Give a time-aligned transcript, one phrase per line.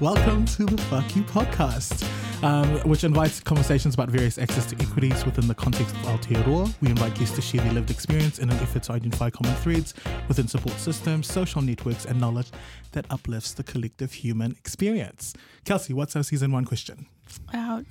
[0.00, 2.08] Welcome to the Fuck You podcast,
[2.42, 6.72] um, which invites conversations about various access to equities within the context of Aotearoa.
[6.80, 9.92] We invite guests to share their lived experience in an effort to identify common threads
[10.26, 12.50] within support systems, social networks, and knowledge
[12.92, 15.34] that uplifts the collective human experience.
[15.66, 17.04] Kelsey, what's our season one question?
[17.52, 17.84] Our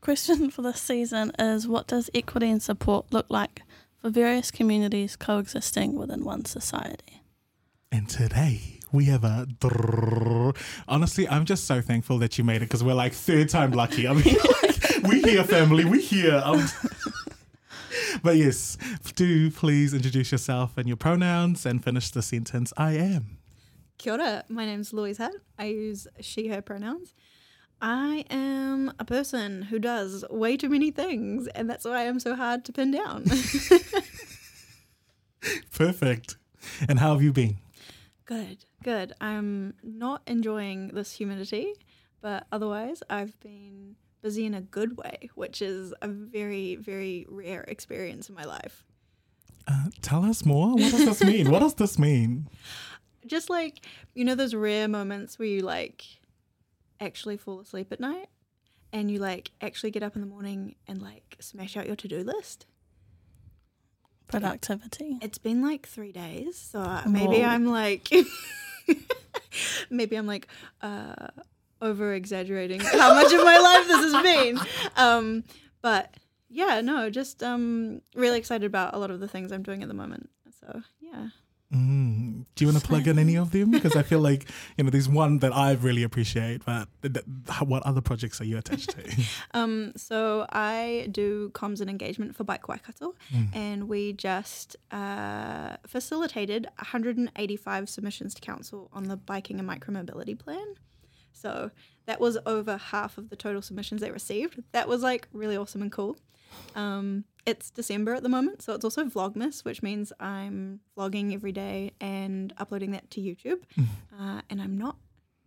[0.00, 3.62] question for this season is what does equity and support look like
[4.00, 7.24] for various communities coexisting within one society?
[7.90, 9.46] And today we have a.
[10.88, 14.08] Honestly, I'm just so thankful that you made it because we're like third time lucky.
[14.08, 15.84] I mean, like, we here, family.
[15.84, 16.40] We here.
[16.42, 16.66] Um,
[18.22, 18.78] but yes,
[19.14, 22.72] do please introduce yourself and your pronouns and finish the sentence.
[22.76, 23.38] I am.
[23.98, 25.34] Kia ora, my name's Louise Hutt.
[25.58, 27.14] I use she, her pronouns.
[27.80, 32.34] I am a person who does way too many things, and that's why I'm so
[32.34, 33.24] hard to pin down.
[35.74, 36.38] Perfect.
[36.88, 37.58] And how have you been?
[38.26, 39.12] good, good.
[39.20, 41.74] I'm not enjoying this humidity,
[42.20, 47.62] but otherwise, I've been busy in a good way, which is a very, very rare
[47.62, 48.84] experience in my life.
[49.66, 50.74] Uh, tell us more.
[50.74, 51.50] What does this mean?
[51.50, 52.48] what does this mean?
[53.26, 56.04] Just like, you know, those rare moments where you like
[57.00, 58.28] actually fall asleep at night
[58.92, 62.06] and you like actually get up in the morning and like smash out your to
[62.06, 62.66] do list.
[64.28, 65.18] Productivity.
[65.22, 67.46] It's been like three days, so uh, maybe Whoa.
[67.46, 68.08] I'm like,
[69.90, 70.48] maybe I'm like
[70.82, 71.28] uh,
[71.80, 74.58] over exaggerating how much of my life this has been.
[74.96, 75.44] Um,
[75.82, 76.14] but
[76.48, 79.88] yeah, no, just um, really excited about a lot of the things I'm doing at
[79.88, 80.30] the moment.
[80.60, 81.28] So yeah.
[81.74, 82.44] Mm.
[82.54, 83.72] Do you want to plug in any of them?
[83.72, 86.64] Because I feel like you know there's one that I really appreciate.
[86.64, 89.02] But th- th- what other projects are you attached to?
[89.54, 93.14] Um, so I do comms and engagement for Bike Waikato,
[93.52, 100.74] and we just uh, facilitated 185 submissions to council on the biking and micromobility plan.
[101.32, 101.70] So
[102.06, 104.62] that was over half of the total submissions they received.
[104.72, 106.16] That was like really awesome and cool.
[106.74, 111.52] Um, it's December at the moment, so it's also Vlogmas, which means I'm vlogging every
[111.52, 113.62] day and uploading that to YouTube.
[114.18, 114.96] Uh, and I'm not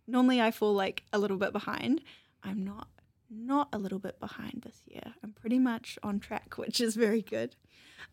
[0.06, 2.02] normally I fall like a little bit behind.
[2.42, 2.88] I'm not
[3.32, 5.14] not a little bit behind this year.
[5.22, 7.56] I'm pretty much on track, which is very good.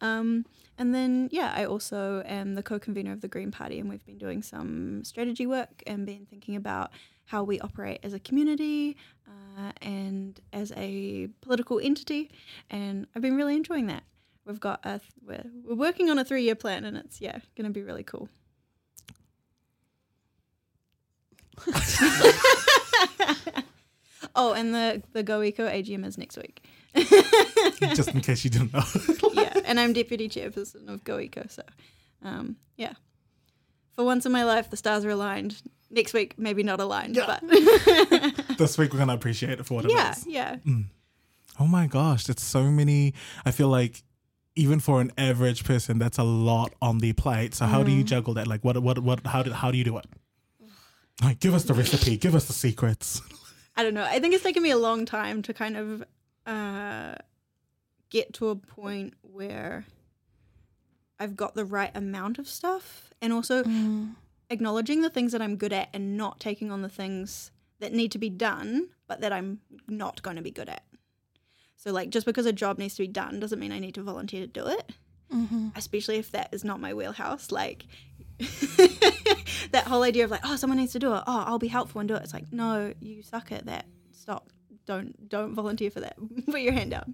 [0.01, 0.45] Um,
[0.77, 4.17] and then yeah, I also am the co-convener of the Green Party, and we've been
[4.17, 6.91] doing some strategy work and been thinking about
[7.27, 12.31] how we operate as a community uh, and as a political entity.
[12.69, 14.03] And I've been really enjoying that.
[14.45, 17.65] We've got a th- we're, we're working on a three-year plan, and it's yeah going
[17.65, 18.29] to be really cool.
[24.35, 26.63] oh, and the the Go Eco AGM is next week.
[27.93, 28.83] Just in case you didn't know.
[29.33, 31.63] yeah, and I'm deputy chairperson of Go Eco, so
[32.23, 32.93] um, yeah.
[33.95, 35.61] For once in my life, the stars are aligned.
[35.89, 37.39] Next week, maybe not aligned, Yeah.
[37.41, 37.47] but
[38.57, 40.27] this week we're gonna appreciate it for what it yeah, is.
[40.27, 40.55] yeah.
[40.65, 40.85] Mm.
[41.59, 43.13] Oh my gosh, it's so many.
[43.45, 44.03] I feel like
[44.55, 47.53] even for an average person, that's a lot on the plate.
[47.53, 48.07] So how do you mm.
[48.07, 48.47] juggle that?
[48.47, 49.25] Like, what, what, what?
[49.25, 50.05] How do, how do you do it?
[51.23, 52.17] Like, give us the recipe.
[52.17, 53.21] Give us the secrets.
[53.75, 54.03] I don't know.
[54.03, 56.03] I think it's taken me a long time to kind of
[56.47, 57.15] uh,
[58.09, 59.85] get to a point where
[61.19, 64.13] I've got the right amount of stuff and also mm.
[64.49, 68.11] Acknowledging the things that I'm good at and not taking on the things that need
[68.13, 70.83] to be done, but that I'm not going to be good at.
[71.75, 74.03] So, like, just because a job needs to be done doesn't mean I need to
[74.03, 74.91] volunteer to do it,
[75.31, 75.69] Mm-hmm.
[75.75, 77.51] especially if that is not my wheelhouse.
[77.51, 77.85] Like,
[78.39, 81.23] that whole idea of like, oh, someone needs to do it.
[81.27, 82.23] Oh, I'll be helpful and do it.
[82.23, 83.85] It's like, no, you suck at that.
[84.11, 84.49] Stop.
[84.85, 86.15] Don't don't volunteer for that.
[86.45, 87.13] Put your hand down.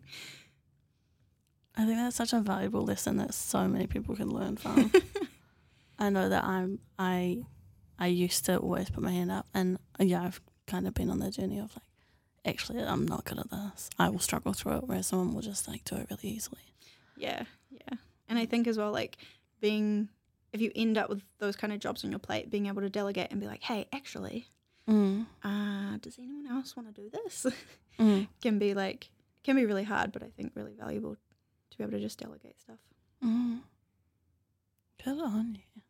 [1.76, 4.92] I think that's such a valuable lesson that so many people can learn from.
[6.00, 7.44] I know that I'm I
[8.00, 11.10] I used to always put my hand up and uh, yeah, I've kind of been
[11.10, 11.86] on the journey of like
[12.46, 13.90] actually I'm not good at this.
[14.00, 16.62] I will struggle through it whereas someone will just like do it really easily.
[17.16, 17.98] Yeah, yeah.
[18.28, 19.18] And I think as well, like
[19.62, 20.10] being
[20.52, 22.90] if you end up with those kind of jobs on your plate, being able to
[22.90, 24.48] delegate and be like, hey, actually,
[24.88, 25.28] Mm.
[25.44, 27.46] uh, does anyone else want to do this?
[28.00, 28.28] Mm.
[28.42, 29.10] can be like
[29.44, 31.16] can be really hard, but I think really valuable
[31.70, 32.80] to be able to just delegate stuff.
[33.24, 33.60] Mm.
[35.04, 35.82] Good on you.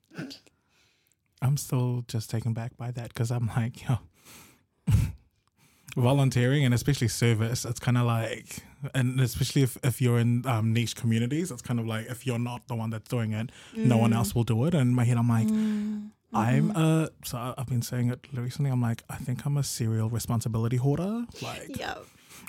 [1.42, 3.98] I'm still just taken back by that because I'm like, yo,
[5.96, 8.58] volunteering and especially service, it's kind of like,
[8.96, 12.40] and especially if, if you're in um, niche communities, it's kind of like if you're
[12.40, 14.74] not the one that's doing it, no one else will do it.
[14.74, 16.10] And in my head, I'm like, Mm.
[16.36, 20.10] I'm a, so I've been saying it recently, I'm like, I think I'm a serial
[20.10, 21.26] responsibility hoarder.
[21.44, 21.94] Like, Yeah.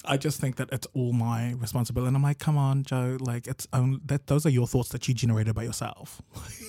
[0.06, 2.08] I just think that it's all my responsibility.
[2.08, 5.06] And I'm like, come on, Joe, like, it's only that those are your thoughts that
[5.06, 6.22] you generated by yourself.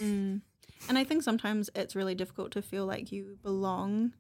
[0.04, 0.42] Mm.
[0.88, 4.14] And I think sometimes it's really difficult to feel like you belong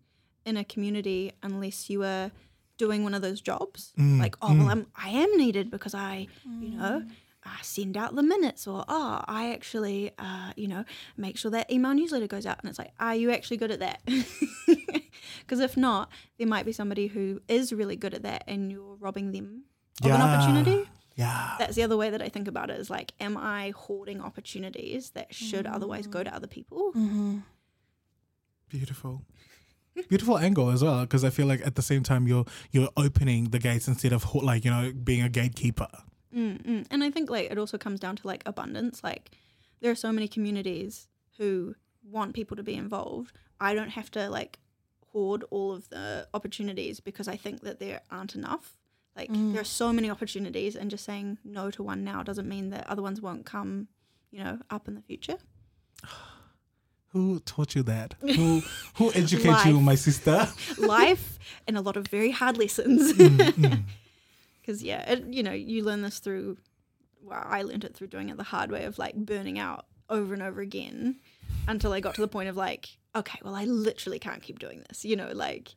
[0.45, 2.31] in a community unless you are
[2.77, 3.93] doing one of those jobs.
[3.97, 6.27] Mm, Like, oh well, I'm I am needed because I,
[6.59, 7.05] you know,
[7.43, 10.83] I send out the minutes, or oh, I actually, uh, you know,
[11.15, 12.57] make sure that email newsletter goes out.
[12.61, 14.01] And it's like, are you actually good at that?
[15.39, 18.95] Because if not, there might be somebody who is really good at that, and you're
[18.95, 19.63] robbing them
[20.01, 20.89] of an opportunity.
[21.15, 21.55] Yeah.
[21.57, 25.11] That's the other way that I think about it is like, am I hoarding opportunities
[25.11, 26.91] that should otherwise go to other people?
[26.93, 27.37] Mm-hmm.
[28.69, 29.21] Beautiful.
[30.09, 33.51] Beautiful angle as well, because I feel like at the same time you're you're opening
[33.51, 35.87] the gates instead of ho- like you know being a gatekeeper.
[36.35, 36.85] Mm-mm.
[36.91, 39.01] And I think like it also comes down to like abundance.
[39.05, 39.31] Like
[39.79, 41.07] there are so many communities
[41.37, 43.31] who want people to be involved.
[43.61, 44.59] I don't have to like
[45.13, 48.73] hoard all of the opportunities because I think that there aren't enough.
[49.15, 52.69] Like there are so many opportunities, and just saying no to one now doesn't mean
[52.71, 53.87] that other ones won't come,
[54.29, 55.37] you know, up in the future.
[57.13, 58.15] Who taught you that?
[58.19, 58.61] Who
[58.95, 60.49] who educated you, my sister?
[60.77, 63.13] Life and a lot of very hard lessons.
[63.13, 63.83] Mm,
[64.61, 66.57] Because yeah, it, you know, you learn this through.
[67.21, 70.33] Well, I learned it through doing it the hard way of like burning out over
[70.33, 71.19] and over again,
[71.67, 74.83] until I got to the point of like, okay, well, I literally can't keep doing
[74.89, 75.05] this.
[75.05, 75.69] You know, like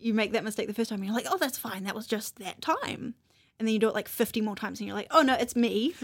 [0.00, 2.06] you make that mistake the first time, and you're like, oh, that's fine, that was
[2.06, 3.14] just that time,
[3.58, 5.54] and then you do it like 50 more times, and you're like, oh no, it's
[5.56, 5.94] me,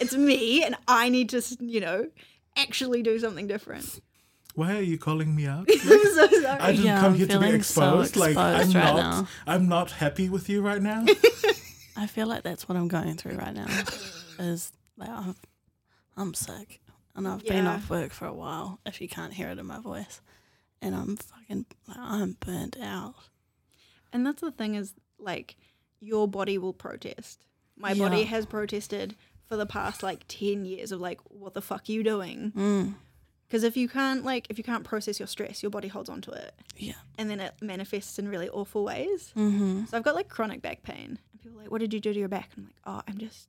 [0.00, 2.08] it's me, and I need to, you know,
[2.56, 4.00] actually do something different.
[4.54, 5.68] Why are you calling me out?
[5.72, 6.46] I'm so sorry.
[6.46, 8.16] I didn't Yeah, come I'm here to be feeling so exposed.
[8.16, 8.96] like I'm right not.
[8.96, 9.28] now.
[9.46, 11.04] I'm not happy with you right now.
[11.96, 13.66] I feel like that's what I'm going through right now.
[14.40, 15.36] is like I'm,
[16.16, 16.80] I'm sick
[17.14, 18.80] and I've been off work for a while.
[18.84, 20.20] If you can't hear it in my voice,
[20.82, 23.14] and I'm fucking like I'm burnt out.
[24.12, 25.56] And that's the thing is like
[26.00, 27.44] your body will protest.
[27.76, 29.14] My body has protested
[29.46, 32.52] for the past like 10 years of like what the fuck are you doing?
[32.56, 32.94] Mm,
[33.46, 36.20] Because if you can't like if you can't process your stress, your body holds on
[36.22, 36.94] to it yeah.
[37.18, 39.32] and then it manifests in really awful ways.
[39.36, 39.84] Mm-hmm.
[39.86, 41.18] So I've got like chronic back pain.
[41.32, 43.02] And people are like, "What did you do to your back?" And I'm like, "Oh,
[43.10, 43.48] I'm just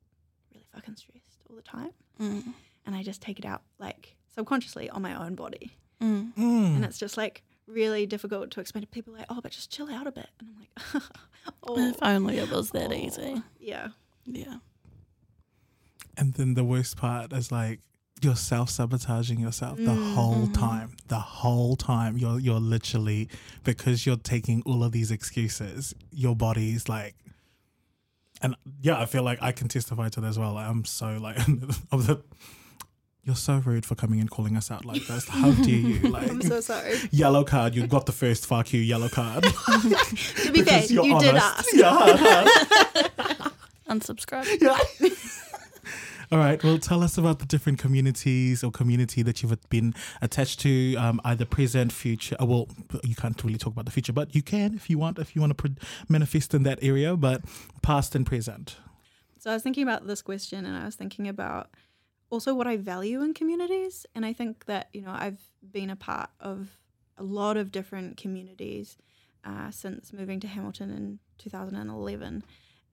[0.53, 2.53] really fucking stressed all the time." Mm,
[2.85, 5.71] And I just take it out like subconsciously on my own body.
[6.01, 6.33] Mm.
[6.33, 6.75] Mm.
[6.75, 9.89] And it's just like really difficult to explain to people like, "Oh, but just chill
[9.91, 11.03] out a bit." And I'm like,
[11.63, 13.41] "Oh, If only it was that easy.
[13.59, 13.89] yeah."
[14.25, 14.57] Yeah.
[16.17, 17.79] And then the worst part is like
[18.21, 20.97] you're self sabotaging yourself the whole time.
[21.07, 23.29] The whole time you're you're literally
[23.63, 27.15] because you're taking all of these excuses, your body's like
[28.41, 30.57] and yeah, I feel like I can testify to that as well.
[30.57, 31.37] I'm so like
[31.91, 32.21] of the
[33.29, 35.27] you're so rude for coming and calling us out like this.
[35.27, 35.99] How dare you?
[36.09, 36.95] Like I'm so sorry.
[37.11, 39.43] yellow card, you got the first fuck you yellow card.
[39.43, 41.67] to be fair, you're you did ask.
[41.73, 42.47] Yeah.
[43.89, 44.59] Unsubscribe.
[44.59, 44.79] Yeah.
[46.31, 46.63] All right.
[46.63, 51.21] Well, tell us about the different communities or community that you've been attached to, um,
[51.23, 52.35] either present, future.
[52.41, 52.67] uh, Well,
[53.03, 55.19] you can't really talk about the future, but you can if you want.
[55.19, 55.75] If you want to pre-
[56.07, 57.43] manifest in that area, but
[57.83, 58.77] past and present.
[59.39, 61.69] So I was thinking about this question and I was thinking about
[62.29, 64.05] also what I value in communities.
[64.15, 65.41] And I think that, you know, I've
[65.71, 66.77] been a part of
[67.17, 68.97] a lot of different communities
[69.43, 72.43] uh, since moving to Hamilton in 2011.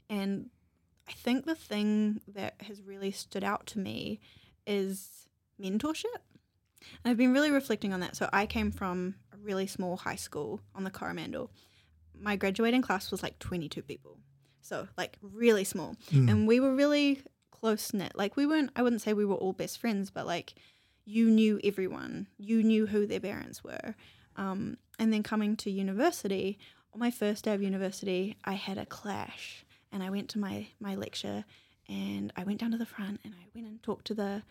[0.08, 0.50] And
[1.08, 4.20] I think the thing that has really stood out to me
[4.66, 5.28] is
[5.60, 6.05] mentorship.
[7.05, 8.16] And I've been really reflecting on that.
[8.16, 11.50] So I came from a really small high school on the Coromandel.
[12.19, 14.19] My graduating class was like 22 people.
[14.60, 15.96] So like really small.
[16.28, 17.22] And we were really
[17.60, 18.13] close knit.
[18.15, 20.55] Like we weren't I wouldn't say we were all best friends, but like
[21.05, 22.27] you knew everyone.
[22.36, 23.94] You knew who their parents were.
[24.36, 26.58] Um, and then coming to university,
[26.93, 30.67] on my first day of university, I had a clash and I went to my,
[30.81, 31.44] my lecture
[31.89, 34.43] and I went down to the front and I went and talked to the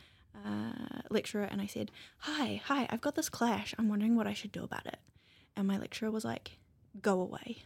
[0.45, 3.75] uh, lecturer and I said, Hi, hi, I've got this clash.
[3.77, 4.99] I'm wondering what I should do about it.
[5.55, 6.57] And my lecturer was like,
[7.01, 7.63] Go away.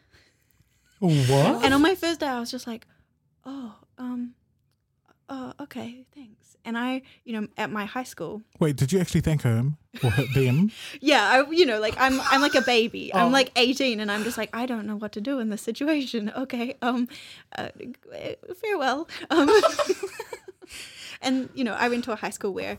[0.99, 1.63] What?
[1.63, 2.85] And on my first day, I was just like,
[3.45, 4.33] oh, um,
[5.29, 6.57] oh, okay, thanks.
[6.65, 10.11] And I, you know, at my high school, Wait, did you actually thank him or
[10.33, 10.71] them?
[10.99, 13.11] yeah, I, you know, like I'm, I'm like a baby.
[13.13, 13.19] Oh.
[13.19, 15.61] I'm like 18, and I'm just like, I don't know what to do in this
[15.61, 16.31] situation.
[16.39, 17.09] Okay, um,
[17.57, 17.69] uh,
[18.61, 19.09] farewell.
[19.29, 19.49] Um,
[21.21, 22.77] and you know, I went to a high school where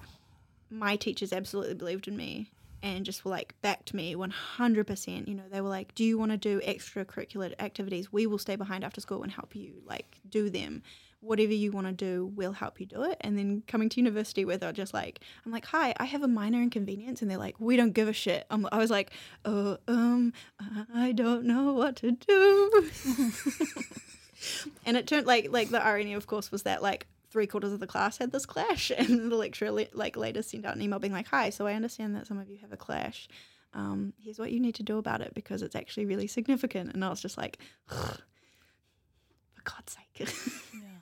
[0.71, 2.51] my teachers absolutely believed in me
[2.83, 6.31] and just were like backed me 100% you know they were like do you want
[6.31, 8.13] to do extracurricular activities?
[8.13, 10.83] We will stay behind after school and help you like do them.
[11.21, 13.19] Whatever you want to do we'll help you do it.
[13.21, 16.29] And then coming to university where they're just like i'm like hi i have a
[16.29, 18.47] minor inconvenience and they're like we don't give a shit.
[18.51, 19.13] I'm, i was like
[19.45, 20.33] oh um
[20.95, 22.91] i don't know what to do.
[24.87, 27.81] And it turned like like the irony of course was that like three quarters of
[27.81, 30.99] the class had this clash and the lecturer le- like later sent out an email
[30.99, 33.29] being like hi so i understand that some of you have a clash
[33.73, 36.93] um, here's what you need to do about it because it's actually really significant.
[36.93, 38.19] And I was just like, for
[39.65, 40.29] God's sake.
[40.75, 41.01] Yeah.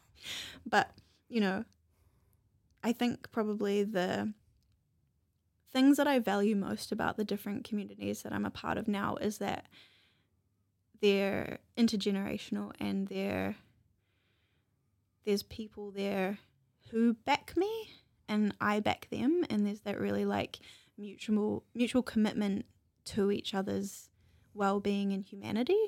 [0.67, 0.91] but,
[1.29, 1.65] you know,
[2.83, 4.33] I think probably the
[5.73, 9.17] things that I value most about the different communities that I'm a part of now
[9.17, 9.67] is that
[11.01, 13.57] they're intergenerational and they're
[15.25, 16.39] there's people there
[16.91, 17.91] who back me
[18.29, 20.59] and I back them and there's that really like
[20.97, 22.67] mutual mutual commitment
[23.07, 24.11] to each other's
[24.55, 25.79] well-being and humanity.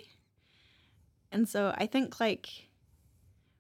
[1.32, 2.70] And so I think like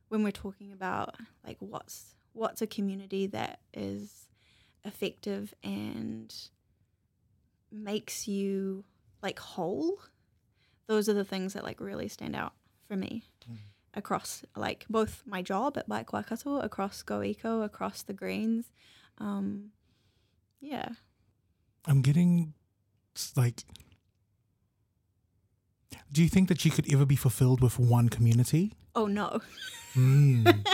[0.08, 4.26] when we're talking about like what's what's a community that is
[4.84, 6.34] effective and
[7.70, 8.84] makes you
[9.22, 10.00] like whole
[10.86, 12.52] those are the things that like really stand out
[12.88, 13.56] for me mm.
[13.94, 18.70] Across like both my job at Bike Waikato, across Go Eco, across the Greens.
[19.18, 19.70] Um,
[20.60, 20.90] yeah.
[21.86, 22.54] I'm getting
[23.36, 23.64] like.
[26.12, 28.72] Do you think that you could ever be fulfilled with one community?
[28.94, 29.40] Oh no.
[29.96, 30.64] Mm.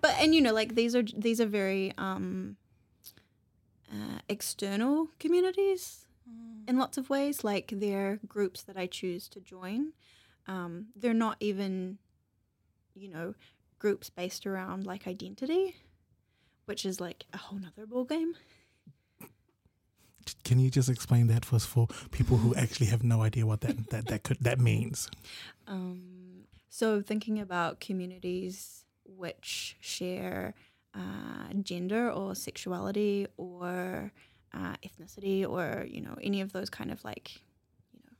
[0.00, 2.56] but and you know like these are these are very um
[3.90, 6.06] uh, external communities
[6.68, 9.92] in lots of ways like they're groups that i choose to join
[10.46, 11.98] um, they're not even
[12.94, 13.34] you know
[13.78, 15.76] groups based around like identity
[16.64, 18.34] which is like a whole nother ball game
[20.44, 23.60] Can you just explain that for us for people who actually have no idea what
[23.60, 25.08] that that, that could that means?
[25.66, 30.54] Um, so thinking about communities which share
[30.94, 34.12] uh, gender or sexuality or
[34.54, 37.42] uh, ethnicity or you know any of those kind of like
[37.92, 38.16] you know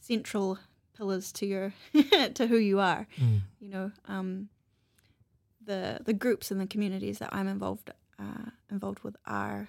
[0.00, 0.58] central
[0.96, 1.72] pillars to your
[2.34, 3.06] to who you are.
[3.20, 3.40] Mm.
[3.60, 4.48] You know um,
[5.64, 9.68] the the groups and the communities that I'm involved uh, involved with are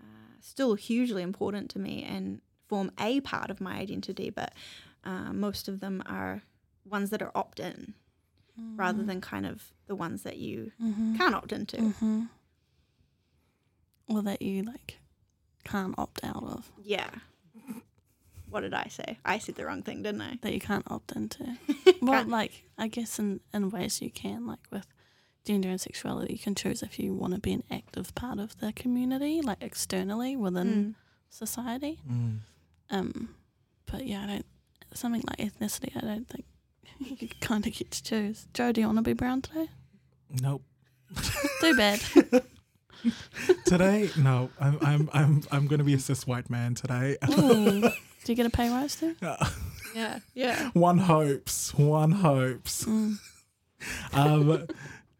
[0.00, 0.04] uh,
[0.40, 4.52] still hugely important to me and form a part of my identity, but
[5.04, 6.42] uh, most of them are
[6.84, 7.94] ones that are opt in
[8.76, 11.16] rather than kind of the ones that you Mm-hmm.
[11.16, 11.76] can't opt into.
[11.78, 12.22] Mm-hmm.
[14.08, 14.98] Or that you like
[15.64, 16.70] can't opt out of.
[16.82, 17.08] Yeah.
[18.52, 19.18] What did I say?
[19.24, 20.38] I said the wrong thing, didn't I?
[20.42, 21.42] That you can't opt into.
[22.02, 24.86] well, Can't- like I guess in in ways you can, like with
[25.44, 28.58] gender and sexuality, you can choose if you want to be an active part of
[28.60, 30.94] the community, like externally within Mm.
[31.30, 31.98] society.
[32.08, 32.38] Mm.
[32.90, 33.34] Um,
[33.86, 34.46] but yeah, I don't.
[34.94, 36.44] Something like ethnicity, I don't think
[37.22, 38.46] you kind of get to choose.
[38.54, 39.68] Joe, do you want to be brown today?
[40.42, 40.62] Nope.
[41.60, 42.00] Too bad.
[43.66, 44.48] Today, no.
[44.60, 47.16] I'm I'm I'm I'm going to be a cis white man today.
[48.22, 48.26] Ooh.
[48.26, 49.16] Do you get a pay rise too?
[49.94, 50.70] Yeah, yeah.
[50.72, 51.74] one hopes.
[51.74, 52.84] One hopes.
[52.84, 53.18] Mm.
[54.12, 54.66] Um,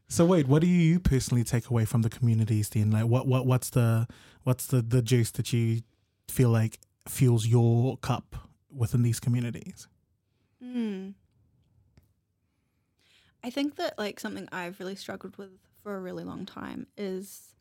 [0.09, 2.91] so wait, what do you personally take away from the communities then?
[2.91, 4.07] Like, what what what's the
[4.45, 5.81] what's the the juice that you
[6.29, 6.79] feel like
[7.09, 8.37] fuels your cup
[8.75, 9.89] within these communities?
[10.63, 11.15] Mm.
[13.45, 15.51] I think that like something I've really struggled with
[15.83, 17.55] for a really long time is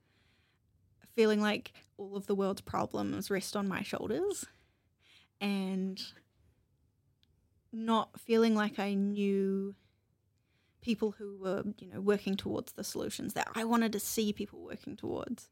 [1.15, 4.45] feeling like all of the world's problems rest on my shoulders
[5.41, 6.01] and
[7.73, 9.75] not feeling like I knew
[10.81, 14.61] people who were, you know, working towards the solutions that I wanted to see people
[14.63, 15.49] working towards.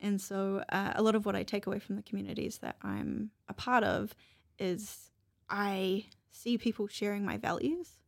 [0.00, 3.30] And so uh, a lot of what I take away from the communities that I'm
[3.48, 4.14] a part of
[4.58, 5.10] is
[5.48, 7.98] I see people sharing my values.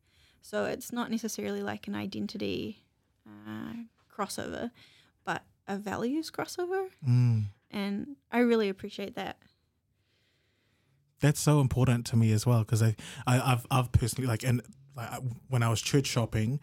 [0.42, 2.84] So it's not necessarily like an identity
[3.26, 3.72] uh,
[4.14, 4.70] crossover,
[5.24, 6.88] but a values crossover.
[7.06, 7.46] Mm.
[7.70, 9.38] And I really appreciate that.
[11.20, 12.94] That's so important to me as well because I,
[13.26, 14.62] I I've I've personally like and
[14.96, 16.60] like when I was church shopping,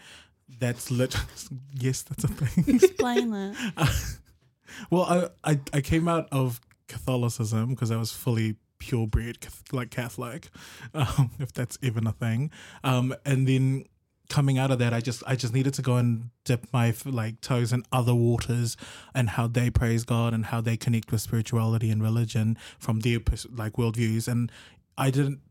[0.60, 1.16] that's lit.
[1.74, 2.76] yes, that's a thing.
[2.76, 4.18] Explain that.
[4.90, 5.04] well,
[5.44, 9.38] I, I I came out of Catholicism because I was fully purebred
[9.72, 10.50] like Catholic,
[10.94, 12.52] um, if that's even a thing.
[12.84, 13.86] Um, and then
[14.30, 17.42] coming out of that, I just I just needed to go and dip my like
[17.42, 18.78] toes in other waters
[19.14, 23.20] and how they praise God and how they connect with spirituality and religion from their
[23.52, 24.28] like worldviews.
[24.28, 24.52] And
[24.98, 25.42] I didn't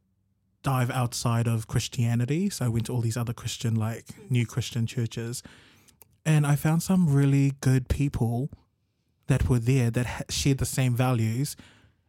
[0.62, 4.86] dive outside of Christianity, so I went to all these other Christian like new Christian
[4.86, 5.42] churches,
[6.24, 8.48] and I found some really good people
[9.26, 11.56] that were there that shared the same values,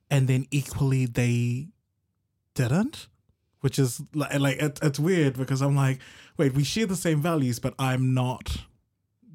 [0.10, 1.67] and then equally they
[2.53, 3.07] didn't,
[3.65, 5.98] which is like, like it, it's weird because I'm like,
[6.38, 8.57] wait, we share the same values, but I'm not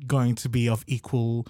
[0.07, 1.49] going to be of equal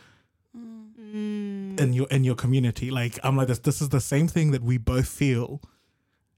[1.13, 1.81] Mm.
[1.81, 2.91] In your in your community.
[2.91, 3.59] Like I'm like this.
[3.59, 5.61] This is the same thing that we both feel,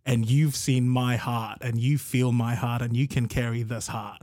[0.07, 3.89] and you've seen my heart, and you feel my heart, and you can carry this
[3.89, 4.23] heart,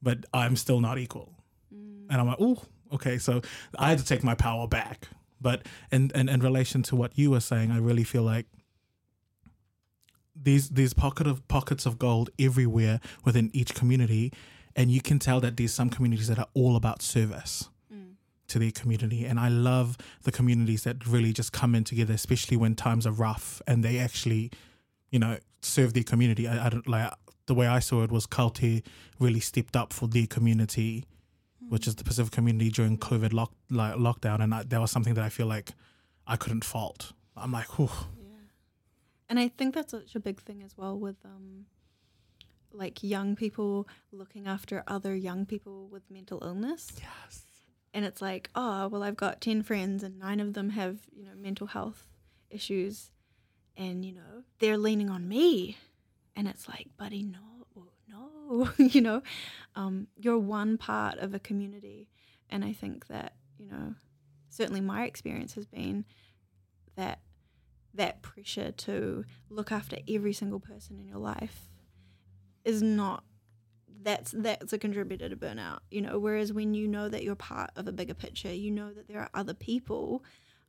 [0.00, 1.34] but I'm still not equal.
[1.74, 2.06] Mm.
[2.10, 3.18] And I'm like, oh, okay.
[3.18, 3.42] So
[3.76, 5.08] I had to take my power back.
[5.40, 8.46] But in, in in relation to what you were saying, I really feel like
[10.42, 14.32] these these pocket of pockets of gold everywhere within each community,
[14.76, 18.12] and you can tell that there's some communities that are all about service mm.
[18.46, 19.24] to their community.
[19.24, 23.12] And I love the communities that really just come in together, especially when times are
[23.12, 24.50] rough and they actually,
[25.10, 26.46] you know, serve their community.
[26.46, 27.12] I, I don't like
[27.46, 28.84] the way I saw it was K'aute
[29.18, 31.04] really stepped up for their community,
[31.68, 31.98] which is mm.
[31.98, 34.40] the Pacific community during COVID lock, like, lockdown.
[34.40, 35.72] And I, that was something that I feel like
[36.26, 37.12] I couldn't fault.
[37.36, 37.90] I'm like, whew.
[39.28, 41.66] And I think that's such a big thing as well with um
[42.72, 46.92] like young people looking after other young people with mental illness.
[47.00, 47.44] Yes.
[47.94, 51.24] And it's like, oh, well I've got 10 friends and 9 of them have, you
[51.24, 52.06] know, mental health
[52.50, 53.10] issues
[53.76, 55.76] and you know, they're leaning on me.
[56.36, 59.22] And it's like, buddy, no, no, you know.
[59.76, 62.08] Um you're one part of a community
[62.50, 63.94] and I think that, you know,
[64.48, 66.04] certainly my experience has been
[66.96, 67.20] that
[67.98, 71.68] that pressure to look after every single person in your life
[72.64, 73.24] is not
[74.02, 77.70] that's that's a contributor to burnout you know whereas when you know that you're part
[77.76, 80.22] of a bigger picture you know that there are other people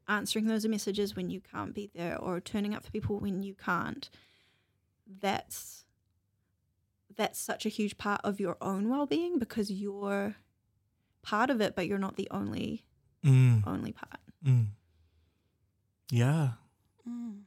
[0.08, 3.54] answering those messages when you can't be there or turning up for people when you
[3.54, 4.10] can't
[5.22, 5.86] that's
[7.16, 10.36] that's such a huge part of your own well-being because you're
[11.22, 12.84] part of it but you're not the only
[13.26, 14.68] Mm, only part mm.
[16.10, 16.52] Yeah.
[17.08, 17.42] Mm.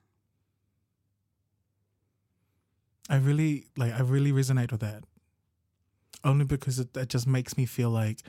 [3.10, 5.04] I really like I really resonate with that.
[6.24, 8.20] Only because it, it just makes me feel like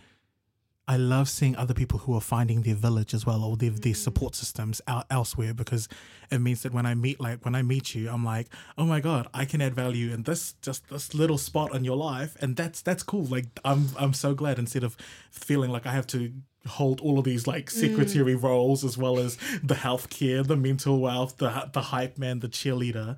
[0.88, 3.94] I love seeing other people who are finding their village as well or their, their
[3.94, 3.96] Mm.
[3.96, 5.88] support systems out elsewhere because
[6.30, 9.00] it means that when I meet like when I meet you, I'm like, oh my
[9.00, 12.56] god, I can add value in this just this little spot in your life, and
[12.58, 13.24] that's that's cool.
[13.26, 14.98] Like I'm I'm so glad instead of
[15.32, 16.34] feeling like I have to
[16.68, 21.38] hold all of these like secretary roles as well as the healthcare, the mental wealth,
[21.38, 23.18] the the hype man, the cheerleader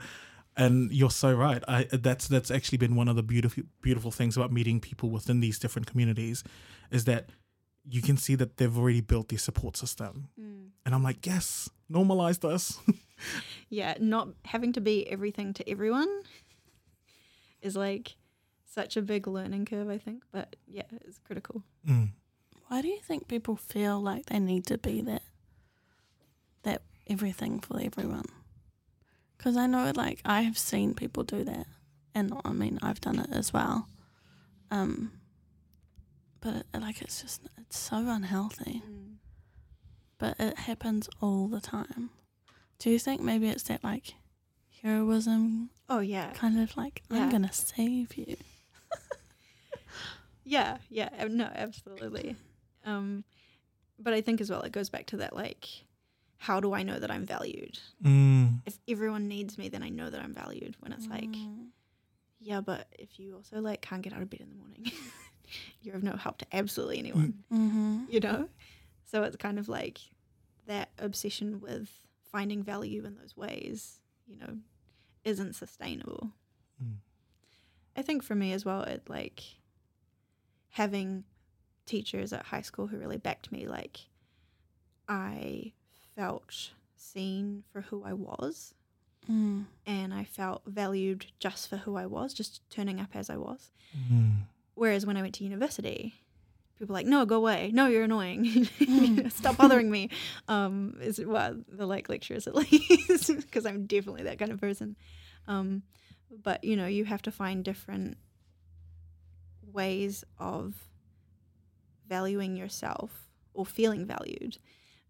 [0.58, 4.38] and you're so right i that's that's actually been one of the beautiful beautiful things
[4.38, 6.46] about meeting people within these different communities
[6.92, 7.28] is that
[7.84, 10.30] you can see that they've already built their support system
[10.86, 12.80] and i'm like yes normalize this
[13.70, 16.10] yeah, not having to be everything to everyone
[17.62, 18.16] is like
[18.66, 20.24] such a big learning curve, I think.
[20.32, 21.64] But yeah, it's critical.
[21.88, 22.10] Mm.
[22.68, 25.22] Why do you think people feel like they need to be that
[26.64, 28.26] that everything for everyone?
[29.38, 31.68] Because I know, like, I have seen people do that,
[32.16, 33.88] and I mean, I've done it as well.
[34.72, 35.12] Um,
[36.42, 38.82] but it, like, it's just it's so unhealthy.
[40.18, 42.10] But it happens all the time.
[42.80, 44.16] Do you think maybe it's that like
[44.82, 47.24] heroism, Oh yeah, kind of like Yeah.
[47.24, 48.38] I'm gonna save you?
[50.44, 51.10] yeah, yeah.
[51.20, 52.36] uh, No, absolutely.
[52.86, 53.24] Um,
[54.00, 55.68] but I think as well, it goes back to that like,
[56.38, 57.80] how do I know that I'm valued?
[58.04, 58.62] Mm.
[58.66, 60.76] If everyone needs me, then I know that I'm valued.
[60.80, 61.68] When it's like, Mm.
[62.40, 64.92] yeah, but if you also like can't get out of bed in the morning,
[65.82, 67.44] you're of no help to absolutely anyone.
[67.52, 68.04] Mm-hmm.
[68.10, 68.50] you know?
[69.06, 70.00] So it's kind of like
[70.68, 71.90] that obsession with
[72.32, 74.58] finding value in those ways, you know,
[75.24, 76.32] isn't sustainable.
[76.84, 76.96] Mm.
[77.96, 79.42] I think for me as well, it like
[80.70, 81.24] having
[81.86, 84.00] teachers at high school who really backed me, like
[85.08, 85.74] I
[86.16, 88.74] felt seen for who I was
[89.30, 89.66] Mm.
[89.88, 93.72] and I felt valued just for who I was, just turning up as I was.
[93.98, 94.42] Mm.
[94.76, 96.14] Whereas when I went to university,
[96.78, 97.72] people were like, no, go away.
[97.74, 98.46] No, you're annoying.
[98.46, 99.32] Mm.
[99.40, 100.10] Stop bothering me.
[100.48, 104.96] Um, is well, the like lecturers at least, because I'm definitely that kind of person.
[105.48, 105.82] Um,
[106.44, 108.18] but you know, you have to find different
[109.74, 110.76] ways of
[112.08, 114.58] valuing yourself or feeling valued,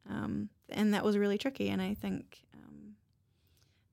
[0.09, 1.69] um, and that was really tricky.
[1.69, 2.95] And I think um,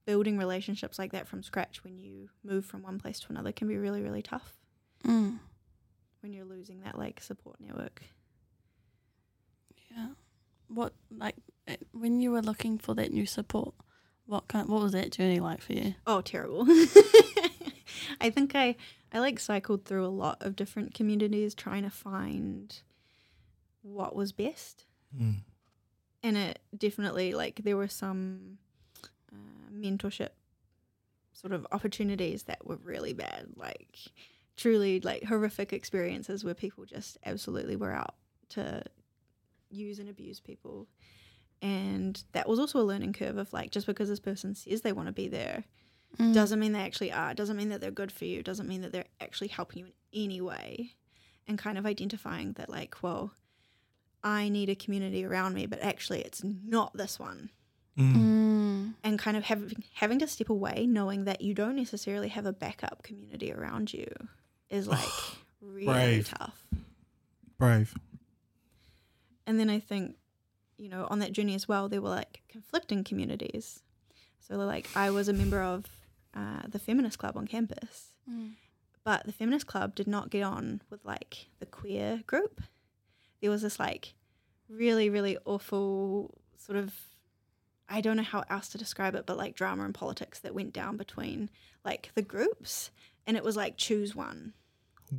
[0.05, 3.69] building relationships like that from scratch when you move from one place to another can
[3.69, 4.55] be really, really tough
[5.05, 5.39] Mm.
[6.21, 8.03] when you're losing that like support network.
[9.91, 10.09] Yeah.
[10.69, 11.35] What like
[11.67, 13.75] eh, when you were looking for that new support?
[14.27, 14.69] What kind?
[14.69, 15.95] What was that journey like for you?
[16.07, 16.65] Oh, terrible.
[18.21, 18.77] I think I
[19.13, 22.81] I like cycled through a lot of different communities trying to find
[23.83, 24.85] what was best.
[25.17, 25.41] Mm.
[26.23, 28.59] And it definitely like there were some
[29.33, 30.31] uh, mentorship
[31.33, 33.99] sort of opportunities that were really bad, like
[34.57, 38.15] truly like horrific experiences where people just absolutely were out
[38.51, 38.83] to
[39.71, 40.87] use and abuse people.
[41.61, 44.93] And that was also a learning curve of like just because this person says they
[44.93, 45.65] want to be there
[46.19, 46.35] Mm.
[46.35, 48.93] doesn't mean they actually are doesn't mean that they're good for you doesn't mean that
[48.93, 49.93] they're actually helping you in
[50.25, 50.95] any way
[51.49, 53.33] and kind of identifying that like well
[54.25, 57.51] i need a community around me but actually it's not this one
[57.99, 58.17] Mm.
[58.17, 58.95] Mm.
[59.05, 62.53] And kind of having having to step away, knowing that you don't necessarily have a
[62.53, 64.07] backup community around you,
[64.71, 65.13] is like
[65.61, 66.29] really Brave.
[66.39, 66.65] tough.
[67.59, 67.95] Brave.
[69.47, 70.17] And then I think,
[70.79, 73.83] you know, on that journey as well, there were like conflicting communities.
[74.41, 75.85] So like I was a member of
[76.35, 78.53] uh, the feminist club on campus, Mm.
[79.05, 82.63] but the feminist club did not get on with like the queer group.
[83.43, 84.15] There was this like
[84.69, 86.95] really really awful sort of
[87.89, 90.73] I don't know how else to describe it, but like drama and politics that went
[90.73, 91.51] down between
[91.85, 92.91] like the groups,
[93.27, 94.55] and it was like choose one,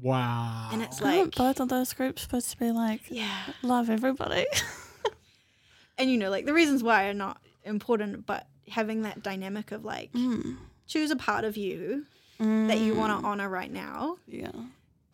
[0.01, 0.69] Wow.
[0.71, 4.45] and it's Aren't like both of those groups supposed to be like yeah, love everybody?
[5.97, 9.83] and you know like the reasons why are not important, but having that dynamic of
[9.85, 10.55] like mm.
[10.87, 12.05] choose a part of you
[12.39, 13.21] that you want Mm.
[13.21, 14.51] to honor right now Yeah.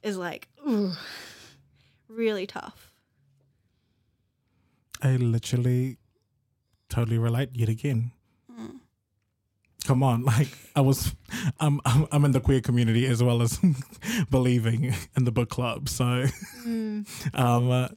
[0.03, 0.91] is like ooh,
[2.07, 2.88] really tough.
[5.01, 5.97] I literally
[6.89, 8.11] totally relate yet again.
[8.51, 8.79] Mm.
[9.85, 11.15] Come on, like I was,
[11.59, 13.59] I'm, I'm, I'm in the queer community as well as
[14.29, 15.89] believing in the book club.
[15.89, 16.25] So,
[16.65, 17.05] Mm.
[17.33, 17.87] um, uh,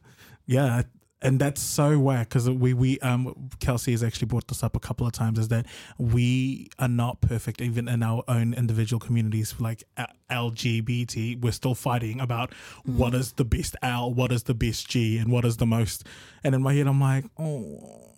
[0.47, 0.83] yeah,
[1.23, 4.81] and that's so whack because we, we, um, Kelsey has actually brought this up a
[4.81, 5.39] couple of times.
[5.39, 11.41] Is that we are not perfect even in our own individual communities, like uh, LGBT.
[11.41, 12.53] We're still fighting about
[12.85, 16.05] what is the best L, what is the best G, and what is the most.
[16.43, 18.15] And in my head, I'm like, oh,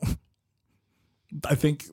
[1.48, 1.84] I think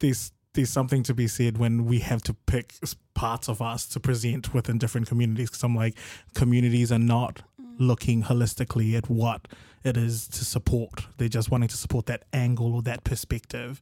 [0.00, 2.74] there's there's something to be said when we have to pick
[3.14, 5.50] parts of us to present within different communities.
[5.50, 5.98] Because I'm like,
[6.34, 7.42] communities are not
[7.78, 9.48] looking holistically at what
[9.84, 11.06] it is to support.
[11.16, 13.80] They're just wanting to support that angle or that perspective.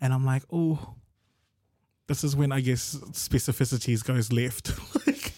[0.00, 0.94] And I'm like, oh,
[2.08, 4.72] this is when I guess specificities goes left.
[5.06, 5.32] like,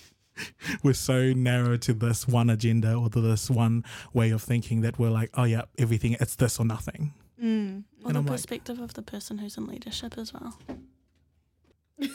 [0.83, 4.99] we're so narrow to this one agenda or to this one way of thinking that
[4.99, 7.13] we're like, oh yeah, everything it's this or nothing.
[7.43, 7.85] Mm.
[8.03, 10.59] Or And the I'm like- perspective of the person who's in leadership as well.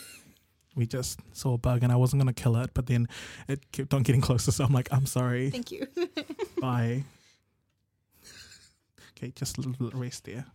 [0.75, 3.07] We just saw a bug and I wasn't gonna kill it, but then
[3.47, 4.51] it kept on getting closer.
[4.51, 5.49] So I'm like, I'm sorry.
[5.49, 5.88] Thank you.
[6.62, 7.03] Bye.
[9.17, 10.45] Okay, just a little rest there.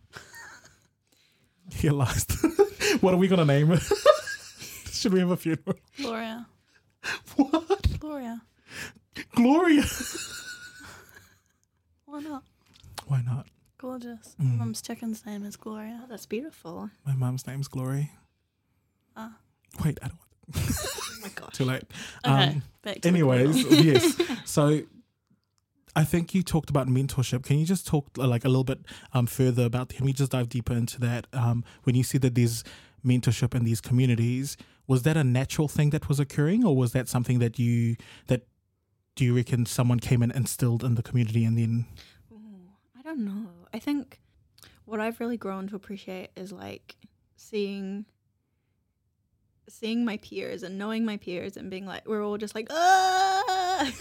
[1.73, 2.33] Here last.
[3.01, 3.81] what are we gonna name it?
[4.91, 5.75] Should we have a funeral?
[5.97, 6.47] Gloria.
[7.35, 7.99] What?
[7.99, 8.41] Gloria.
[9.35, 9.83] Gloria.
[12.05, 12.43] Why not?
[13.07, 13.47] Why not?
[13.77, 14.35] Gorgeous.
[14.41, 14.57] Mm.
[14.57, 16.01] Mum's chicken's name is Gloria.
[16.03, 16.89] Oh, that's beautiful.
[17.05, 18.11] My mum's name's Glory.
[19.15, 19.37] Ah.
[19.83, 21.53] Wait, I don't want Oh my gosh.
[21.53, 21.83] too late.
[22.25, 22.43] Okay.
[22.47, 24.19] Um, back to anyways, yes.
[24.45, 24.81] So
[25.95, 27.43] I think you talked about mentorship.
[27.43, 28.79] Can you just talk uh, like a little bit
[29.13, 29.89] um, further about?
[29.89, 31.27] Can we just dive deeper into that?
[31.33, 32.63] Um, when you see that there's
[33.05, 37.07] mentorship in these communities, was that a natural thing that was occurring, or was that
[37.07, 37.95] something that you
[38.27, 38.47] that
[39.15, 41.85] do you reckon someone came and instilled in the community and then?
[42.31, 43.49] Ooh, I don't know.
[43.73, 44.21] I think
[44.85, 46.95] what I've really grown to appreciate is like
[47.35, 48.05] seeing
[49.69, 53.91] seeing my peers and knowing my peers and being like we're all just like ah!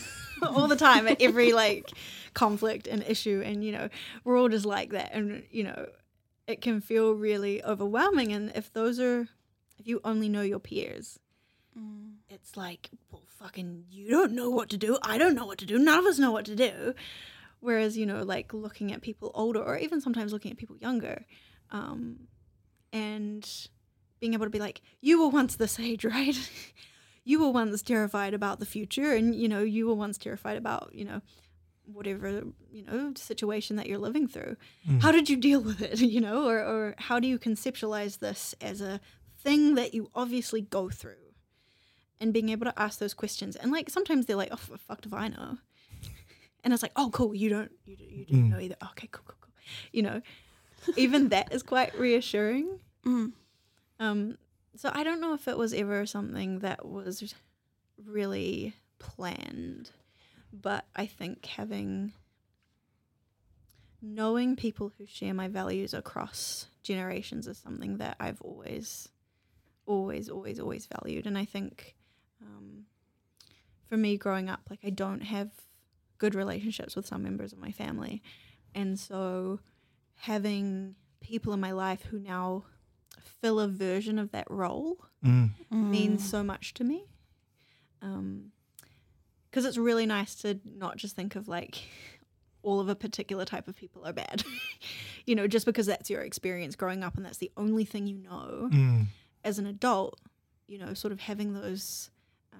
[0.42, 1.90] all the time at every like
[2.35, 3.88] conflict and issue and you know
[4.24, 5.87] we're all just like that and you know
[6.46, 9.28] it can feel really overwhelming and if those are
[9.78, 11.18] if you only know your peers
[11.78, 12.14] Mm.
[12.28, 14.98] it's like, well, fucking, you don't know what to do.
[15.02, 15.78] I don't know what to do.
[15.78, 16.94] None of us know what to do.
[17.61, 21.24] Whereas, you know, like looking at people older or even sometimes looking at people younger
[21.70, 22.20] um,
[22.92, 23.68] and
[24.20, 26.37] being able to be like, you were once this age, right?
[27.24, 30.90] you were once terrified about the future and, you know, you were once terrified about,
[30.94, 31.20] you know,
[31.85, 34.57] whatever, you know, situation that you're living through.
[34.88, 35.02] Mm.
[35.02, 38.54] How did you deal with it, you know, or, or how do you conceptualize this
[38.61, 39.00] as a
[39.42, 41.14] thing that you obviously go through?
[42.20, 43.54] and being able to ask those questions.
[43.54, 45.57] And like sometimes they're like, "Oh, f- fuck if I know,"
[46.64, 48.50] and it's like, "Oh, cool, you don't, you, do, you didn't Mm.
[48.50, 49.52] know either." Okay, cool, cool, cool.
[49.92, 50.22] You know,
[50.96, 52.81] even that is quite reassuring.
[53.07, 53.35] Mm.
[53.99, 54.39] Um,
[54.77, 57.35] so I don't know if it was ever something that was
[58.05, 59.91] really planned,
[60.53, 62.13] but I think having
[64.01, 69.09] knowing people who share my values across generations is something that I've always,
[69.87, 71.27] always, always, always valued.
[71.27, 71.97] And I think
[72.41, 72.85] um,
[73.89, 75.51] for me growing up, like I don't have
[76.19, 78.23] good relationships with some members of my family.
[78.75, 79.61] And so
[80.15, 82.65] having people in my life who now
[83.41, 85.51] fill a version of that role Mm.
[85.71, 87.07] means so much to me.
[88.01, 88.53] Um,
[89.51, 91.83] because it's really nice to not just think of like
[92.62, 94.45] all of a particular type of people are bad,
[95.27, 98.19] you know, just because that's your experience growing up and that's the only thing you
[98.19, 98.69] know.
[98.73, 99.07] Mm.
[99.43, 100.21] As an adult,
[100.67, 102.11] you know, sort of having those
[102.53, 102.57] uh,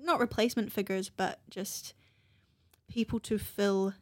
[0.00, 1.94] not replacement figures, but just
[2.88, 3.92] people to fill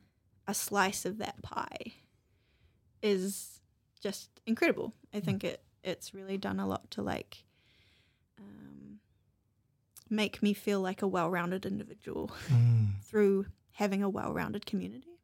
[0.47, 1.95] a slice of that pie
[3.03, 3.60] is
[4.01, 4.95] just incredible.
[5.15, 7.45] I think it it's really done a lot to like
[8.39, 8.99] um,
[10.09, 12.89] make me feel like a well-rounded individual Mm.
[13.03, 15.19] through having a well-rounded community.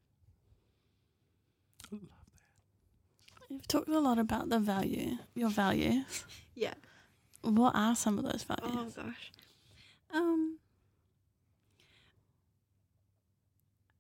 [1.93, 3.45] Love that.
[3.51, 6.25] You've talked a lot about the value, your values.
[6.59, 6.73] Yeah.
[7.43, 8.95] What are some of those values?
[8.97, 9.31] Oh gosh.
[10.15, 10.59] Um.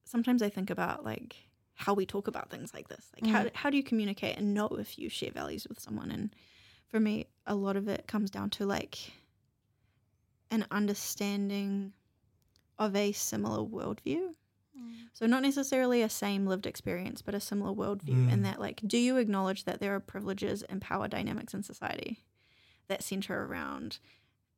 [0.04, 1.36] Sometimes I think about like
[1.76, 3.06] how we talk about things like this.
[3.14, 3.54] Like how Mm.
[3.54, 6.10] how do you communicate and know if you share values with someone?
[6.10, 6.34] And
[6.88, 9.12] for me, a lot of it comes down to like
[10.50, 11.92] an understanding
[12.78, 14.34] of a similar worldview.
[14.78, 14.94] Mm.
[15.12, 18.26] So not necessarily a same lived experience, but a similar worldview.
[18.26, 18.32] Mm.
[18.32, 22.24] And that like, do you acknowledge that there are privileges and power dynamics in society
[22.88, 23.98] that center around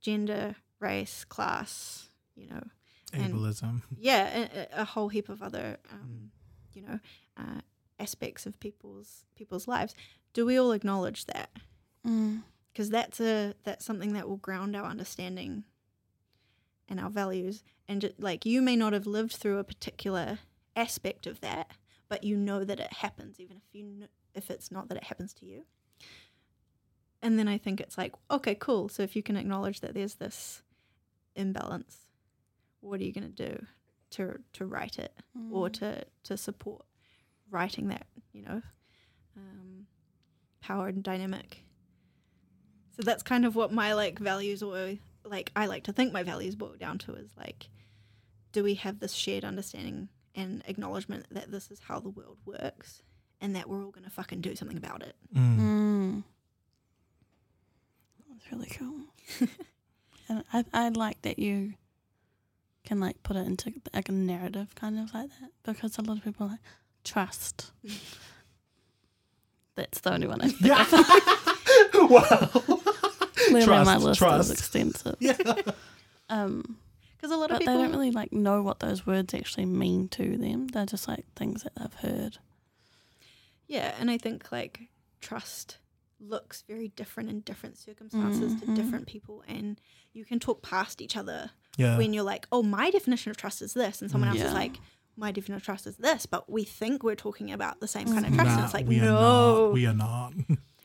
[0.00, 2.62] gender, race, class, you know,
[3.12, 3.82] And- Ableism.
[3.96, 6.30] yeah, a, a whole heap of other, um,
[6.78, 7.00] you know,
[7.36, 7.60] uh,
[7.98, 9.94] aspects of people's people's lives.
[10.32, 11.50] Do we all acknowledge that?
[12.06, 12.42] Mm.
[12.72, 15.64] Because that's a that's something that will ground our understanding
[16.88, 17.62] and our values.
[17.88, 20.38] And ju- like you may not have lived through a particular
[20.76, 21.72] aspect of that,
[22.08, 25.04] but you know that it happens, even if you kn- if it's not that it
[25.04, 25.64] happens to you.
[27.20, 28.88] And then I think it's like, okay, cool.
[28.88, 30.62] So if you can acknowledge that there's this
[31.34, 32.06] imbalance,
[32.80, 33.66] what are you going to do
[34.10, 35.12] to to right it
[35.52, 35.72] or Mm.
[35.74, 36.84] to to support
[37.50, 38.62] writing that you know
[39.36, 39.86] um,
[40.60, 41.62] power and dynamic
[42.96, 44.94] so that's kind of what my like values or
[45.24, 47.68] like i like to think my values boil down to is like
[48.52, 53.02] do we have this shared understanding and acknowledgement that this is how the world works
[53.40, 55.58] and that we're all going to fucking do something about it Mm.
[55.58, 56.22] Mm.
[58.30, 59.00] That's really cool.
[60.28, 61.74] and I I like that you
[62.88, 66.16] can like put it into like a narrative kind of like that because a lot
[66.18, 66.60] of people are like
[67.04, 67.70] trust.
[69.74, 70.82] That's the only one I think Yeah.
[70.82, 72.10] of.
[72.10, 72.50] wow.
[73.48, 74.50] Clearly my Trust, list trust.
[74.50, 75.16] is extensive.
[75.20, 75.36] Yeah.
[76.28, 76.76] Um,
[77.16, 79.66] because a lot of but they people don't really like know what those words actually
[79.66, 80.68] mean to them.
[80.68, 82.38] They're just like things that they've heard.
[83.66, 84.88] Yeah, and I think like
[85.20, 85.78] trust
[86.20, 88.60] looks very different in different circumstances Mhm.
[88.60, 89.80] to different people, and
[90.12, 91.96] you can talk past each other Yeah.
[91.96, 94.34] when you're like, "Oh, my definition of trust is this," and someone Mm.
[94.40, 94.78] else is like,
[95.16, 98.26] "My definition of trust is this," but we think we're talking about the same kind
[98.26, 99.64] of trust, and it's like, we are no.
[99.66, 99.72] not.
[99.72, 100.34] We are not.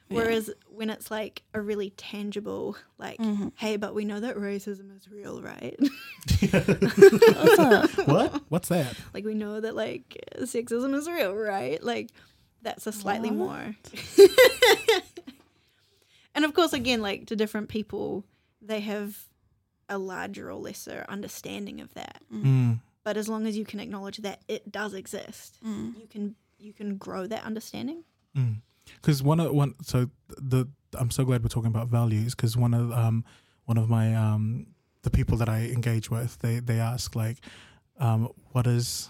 [0.09, 0.17] Yeah.
[0.19, 3.51] Whereas when it's like a really tangible, like, Mhm.
[3.55, 8.43] "Hey, but we know that racism is real, right?" What's what?
[8.49, 8.95] What's that?
[9.15, 11.81] like we know that like sexism is real, right?
[11.81, 12.11] Like
[12.61, 13.37] that's a slightly What?
[13.37, 13.75] more.
[16.35, 18.23] and of course, again, like to different people,
[18.61, 19.17] they have
[19.89, 22.21] a larger or lesser understanding of that.
[22.33, 22.79] Mm.
[23.03, 25.99] But as long as you can acknowledge that it does exist, Mm.
[25.99, 28.03] you can you can grow that understanding.
[29.01, 30.67] Because one of one, so the
[30.97, 32.33] I'm so glad we're talking about values.
[32.35, 33.25] Because one of um
[33.65, 34.67] one of my um
[35.01, 37.39] the people that I engage with, they they ask like,
[37.99, 39.09] um, what is,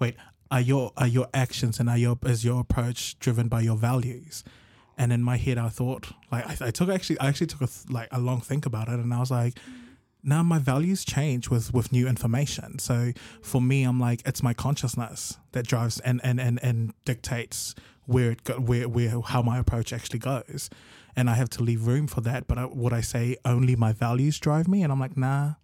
[0.00, 0.16] wait,
[0.50, 4.42] are your are your actions and are your is your approach driven by your values?
[4.98, 7.66] And in my head, I thought like I, I took actually I actually took a
[7.66, 9.58] th- like a long think about it, and I was like,
[10.22, 12.78] now my values change with with new information.
[12.78, 17.74] So for me, I'm like it's my consciousness that drives and and and, and dictates
[18.06, 20.70] where it go, where where how my approach actually goes,
[21.14, 22.46] and I have to leave room for that.
[22.46, 24.82] But I, would I say only my values drive me?
[24.82, 25.54] And I'm like, nah.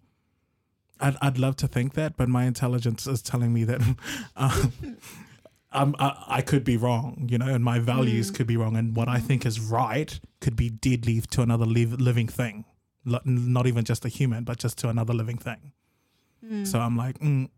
[0.99, 3.81] I'd I'd love to think that, but my intelligence is telling me that.
[4.37, 4.73] Um,
[5.73, 8.35] I'm, I, I could be wrong, you know, and my values Mm.
[8.35, 11.99] could be wrong, and what I think is right could be deadly to another liv-
[11.99, 12.65] living thing,
[13.05, 15.71] Lo- not even just a human, but just to another living thing.
[16.45, 16.65] Mm.
[16.67, 17.49] So I'm like, mm,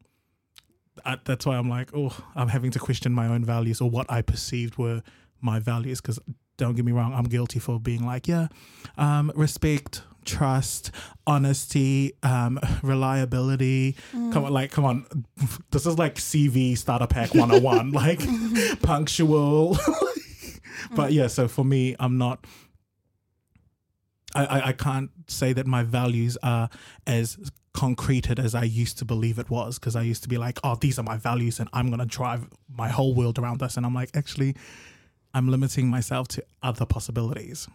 [1.03, 4.09] I, that's why I'm like, oh, I'm having to question my own values or what
[4.09, 5.01] I perceived were
[5.41, 5.99] my values.
[6.01, 6.19] Because
[6.57, 8.47] don't get me wrong, I'm guilty for being like, yeah,
[8.97, 10.91] um, respect, trust,
[11.25, 13.95] honesty, um, reliability.
[14.13, 14.33] Mm.
[14.33, 15.05] Come on, like, come on,
[15.71, 18.21] this is like CV starter pack 101, like
[18.81, 19.77] punctual.
[20.95, 22.45] but yeah, so for me, I'm not.
[24.33, 26.69] I, I, I can't say that my values are
[27.07, 27.37] as
[27.75, 30.75] concreted as I used to believe it was because I used to be like, oh,
[30.75, 33.77] these are my values and I'm going to drive my whole world around this.
[33.77, 34.55] And I'm like, actually,
[35.33, 37.67] I'm limiting myself to other possibilities.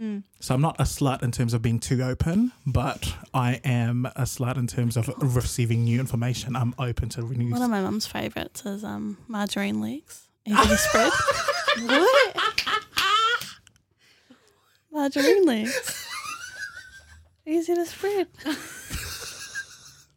[0.00, 0.24] Mm.
[0.40, 4.22] So I'm not a slut in terms of being too open, but I am a
[4.22, 6.56] slut in terms of receiving new information.
[6.56, 7.52] I'm open to new.
[7.52, 10.26] One of my mum's favourites is um, margarine legs.
[10.46, 11.12] Easy to spread.
[11.76, 12.36] What?
[14.92, 16.06] Margarine legs.
[17.46, 18.28] Easy to spread.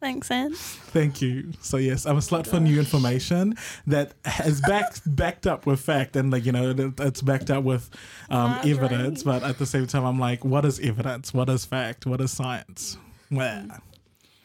[0.00, 0.54] Thanks, Anne.
[0.54, 1.52] Thank you.
[1.60, 3.56] So yes, I'm a slut for new information
[3.88, 7.90] that has backed backed up with fact and like you know it's backed up with
[8.30, 8.70] um, Marjorie.
[8.70, 9.24] evidence.
[9.24, 11.34] But at the same time, I'm like, what is evidence?
[11.34, 12.06] What is fact?
[12.06, 12.96] What is science?
[13.28, 13.66] Where?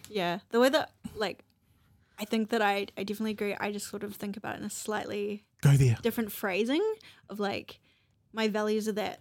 [0.09, 1.43] Yeah, the way that like,
[2.17, 3.55] I think that I I definitely agree.
[3.59, 5.97] I just sort of think about it in a slightly go there.
[6.01, 6.83] different phrasing
[7.29, 7.79] of like,
[8.33, 9.19] my values are that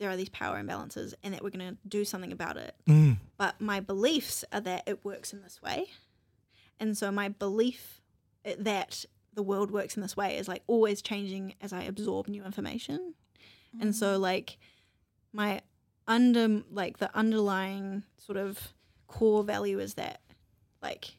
[0.00, 2.74] there are these power imbalances and that we're gonna do something about it.
[2.88, 5.86] Mm, But my beliefs are that it works in this way,
[6.80, 8.00] and so my belief
[8.58, 12.44] that the world works in this way is like always changing as I absorb new
[12.44, 13.14] information.
[13.80, 14.58] And so like
[15.32, 15.60] my
[16.08, 18.72] under like the underlying sort of
[19.06, 20.20] core value is that
[20.82, 21.12] like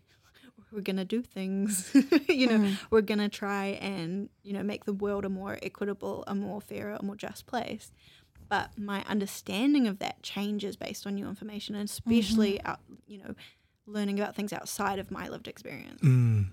[0.72, 1.92] we're gonna do things
[2.28, 2.78] you know Mm.
[2.90, 6.98] we're gonna try and you know make the world a more equitable a more fairer
[7.00, 7.92] a more just place
[8.52, 13.34] but my understanding of that changes based on new information and especially out you know
[13.88, 16.46] learning about things outside of my lived experience mm,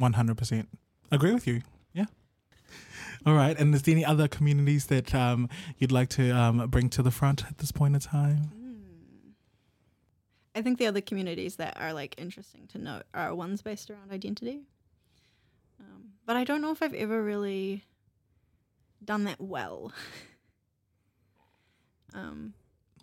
[0.00, 0.66] 100%.
[1.12, 1.62] Agree with you.
[1.92, 2.06] Yeah.
[3.26, 3.58] All right.
[3.58, 7.10] And is there any other communities that um, you'd like to um, bring to the
[7.10, 8.50] front at this point in time?
[8.56, 9.32] Mm.
[10.54, 14.10] I think the other communities that are like interesting to note are ones based around
[14.10, 14.62] identity.
[15.78, 17.84] Um, but I don't know if I've ever really
[19.04, 19.92] done that well.
[22.14, 22.54] um,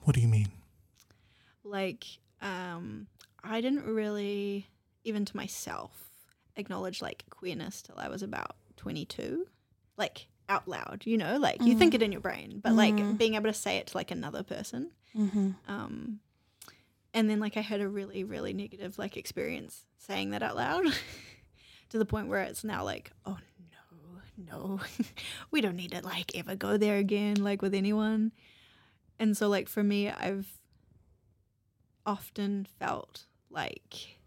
[0.03, 0.47] What do you mean?
[1.63, 2.05] like,
[2.41, 3.07] um,
[3.43, 4.67] I didn't really,
[5.03, 6.11] even to myself,
[6.55, 9.45] acknowledge like queerness till I was about 22.
[9.97, 11.95] Like, out loud, you know, like you think Mhm.
[11.95, 13.17] it in your brain, but like Mhm.
[13.17, 15.51] being able to say it to like another person Mm-hmm.
[15.67, 16.19] um
[17.13, 20.85] and then like i had a really really negative like experience saying that out loud
[21.89, 23.37] to the point where it's now like oh
[24.37, 24.79] no no
[25.51, 28.31] we don't need to like ever go there again like with anyone
[29.19, 30.47] and so like for me i've
[32.05, 34.17] often felt like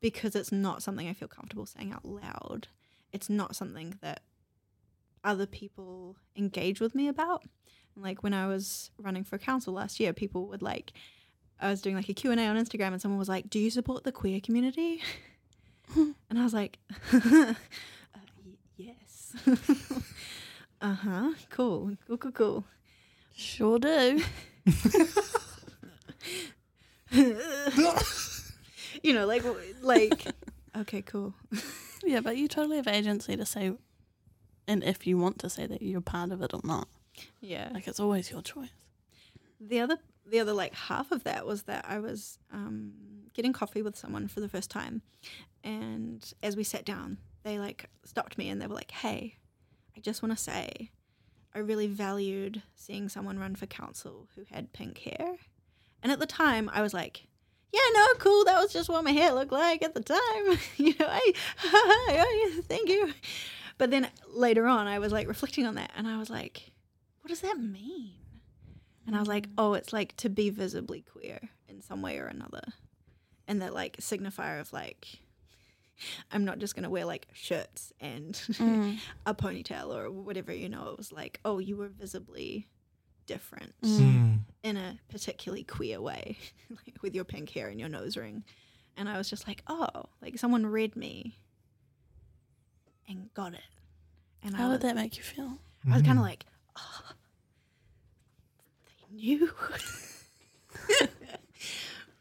[0.00, 2.68] because it's not something i feel comfortable saying out loud
[3.12, 4.22] it's not something that
[5.24, 7.44] other people engage with me about
[7.98, 10.92] and like when I was running for council last year, people would like,
[11.58, 14.04] I was doing like a Q&A on Instagram and someone was like, do you support
[14.04, 15.02] the queer community?
[15.96, 16.78] and I was like,
[17.12, 17.54] uh,
[18.14, 19.34] y- yes.
[20.80, 22.64] uh-huh, cool, cool, cool, cool.
[23.38, 24.20] Sure do.
[29.02, 29.44] you know, like,
[29.80, 30.26] like,
[30.76, 31.34] okay, cool.
[32.04, 33.72] Yeah, but you totally have agency to say,
[34.68, 36.86] and if you want to say that you're part of it or not.
[37.40, 37.70] Yeah.
[37.74, 38.70] Like it's always your choice.
[39.60, 42.92] the other the other like half of that was that I was um,
[43.34, 45.02] getting coffee with someone for the first time,
[45.64, 49.34] and as we sat down, they like stopped me and they were like, "Hey,
[49.96, 50.92] I just want to say,
[51.54, 55.36] I really valued seeing someone run for council who had pink hair,"
[56.02, 57.24] and at the time I was like.
[57.70, 58.46] Yeah, no, cool.
[58.46, 60.58] That was just what my hair looked like at the time.
[60.78, 63.12] you know, I, thank you.
[63.76, 66.72] But then later on, I was like reflecting on that, and I was like,
[67.20, 68.12] what does that mean?
[69.06, 69.54] And I was like, mm.
[69.58, 72.62] oh, it's like to be visibly queer in some way or another.
[73.46, 75.20] And that like signifier of like
[76.30, 78.98] I'm not just gonna wear like shirts and Mm.
[79.26, 82.68] a ponytail or whatever, you know, it was like, oh, you were visibly
[83.26, 83.98] different Mm.
[83.98, 84.38] Mm.
[84.62, 86.38] in a particularly queer way,
[86.70, 88.44] like with your pink hair and your nose ring.
[88.96, 91.38] And I was just like, oh, like someone read me
[93.08, 93.60] and got it.
[94.42, 95.58] And I How was, would that make you feel?
[95.90, 96.22] I was kind Mm.
[96.22, 97.10] of like, oh,
[99.10, 99.50] they knew.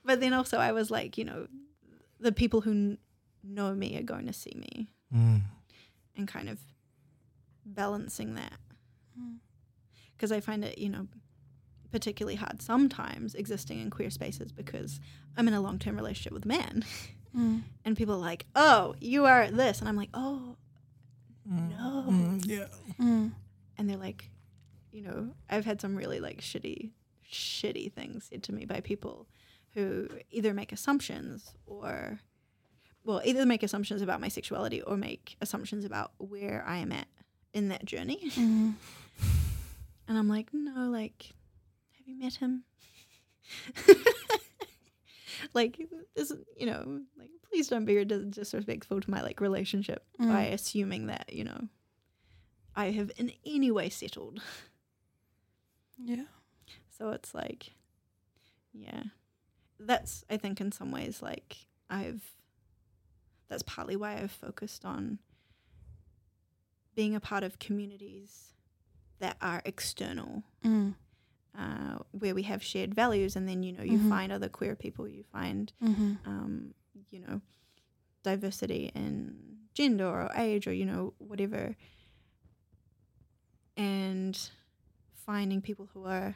[0.05, 1.47] but then also, I was like, you know,
[2.19, 2.97] the people who kn-
[3.43, 5.41] know me are going to see me Mm.
[6.17, 6.59] and kind of
[7.65, 8.53] balancing that.
[9.19, 9.37] Mm.
[10.15, 11.07] Because I find it, you know,
[11.91, 14.99] particularly hard sometimes existing in queer spaces because
[15.37, 16.83] I'm in a long term relationship with a man.
[17.35, 17.61] Mm.
[17.85, 19.79] And people are like, oh, you are this.
[19.79, 20.57] And I'm like, oh,
[21.45, 22.05] no.
[22.09, 22.65] Mm, yeah.
[22.99, 23.31] Mm.
[23.77, 24.29] and they're like,
[24.91, 26.91] you know, I've had some really like shitty,
[27.31, 29.27] shitty things said to me by people
[29.73, 32.19] who either make assumptions or,
[33.07, 37.07] well, either make assumptions about my sexuality or make assumptions about where I am at
[37.53, 38.31] in that journey.
[38.37, 38.73] Mm.
[40.09, 41.33] And I'm like, no, like,
[41.97, 42.63] have you met him?
[45.53, 45.77] like,
[46.15, 50.53] this, you know, like, please don't be dis- disrespectful to my like relationship by Mm.
[50.53, 51.67] assuming that, you know,
[52.75, 54.41] I have in any way settled.
[55.97, 56.23] Yeah.
[56.97, 57.71] So it's like,
[58.73, 59.03] yeah,
[59.79, 61.57] that's I think in some ways like
[61.89, 62.23] I've.
[63.49, 65.19] That's partly why I've focused on
[66.95, 68.53] being a part of communities
[69.19, 70.95] that are external Mm.
[71.57, 74.09] uh, where we have shared values, and then you know you Mhm.
[74.09, 76.13] find other queer people, you find Mm-hmm.
[76.25, 76.73] um,
[77.09, 77.41] you know
[78.23, 81.75] diversity in gender or age or you know whatever,
[83.75, 84.49] and
[85.13, 86.35] finding people who are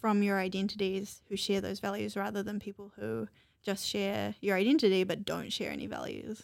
[0.00, 3.28] from your identities who share those values rather than people who
[3.64, 6.42] just share your identity but don't share any values.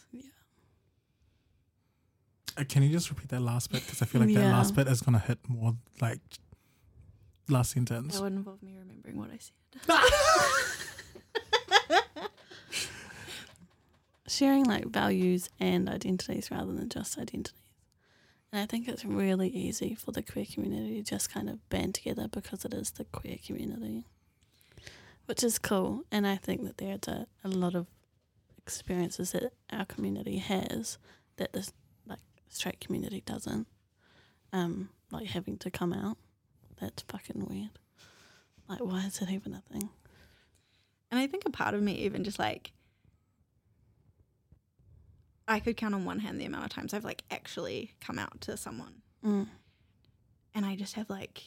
[2.57, 3.83] Uh, Can you just repeat that last bit?
[3.85, 6.21] Because I feel like that last bit is gonna hit more like
[7.49, 8.15] last sentence.
[8.15, 10.01] That would involve me remembering what I said.
[14.31, 17.55] sharing like values and identities rather than just identities.
[18.53, 21.95] And I think it's really easy for the queer community to just kind of band
[21.95, 24.07] together because it is the queer community,
[25.31, 26.03] which is cool.
[26.11, 27.87] And I think that there's a, a lot of
[28.59, 30.99] experiences that our community has
[31.37, 31.73] that this
[32.05, 32.19] like
[32.49, 33.69] straight community doesn't.
[34.53, 36.17] Um, like having to come out.
[36.81, 37.71] That's fucking weird.
[38.69, 39.89] Like, why is it even a thing?
[41.13, 42.73] And I think a part of me even just like
[45.47, 48.41] I could count on one hand the amount of times I've like actually come out
[48.43, 49.47] to someone Mm.
[50.55, 51.41] and I just have like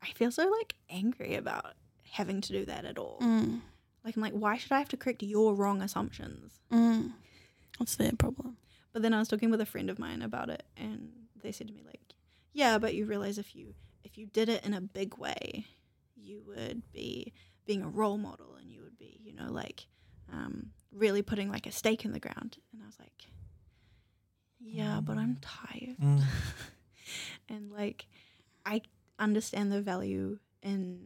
[0.00, 1.74] I feel so like angry about
[2.10, 3.18] having to do that at all.
[3.22, 3.60] Mm.
[4.04, 6.60] Like I'm like, why should I have to correct your wrong assumptions?
[6.72, 7.12] Mm.
[7.78, 8.56] What's their problem?
[8.92, 11.10] But then I was talking with a friend of mine about it and
[11.42, 12.00] they said to me like,
[12.52, 15.66] Yeah, but you realize if you if you did it in a big way,
[16.16, 17.32] you would be
[17.66, 19.86] being a role model and you would be, you know, like
[20.32, 22.58] um, really putting like a stake in the ground.
[22.72, 23.26] And I was like,
[24.58, 25.96] Yeah, but I'm tired.
[26.02, 26.22] Mm.
[27.48, 28.06] and like
[28.64, 28.82] I
[29.18, 30.98] understand the value in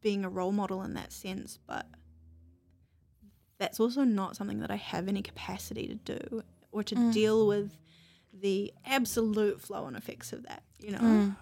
[0.00, 1.86] being a role model in that sense, but
[3.58, 7.12] that's also not something that I have any capacity to do or to Mm.
[7.12, 7.76] deal with
[8.32, 10.98] the absolute flow and effects of that, you know?
[10.98, 11.36] Mm.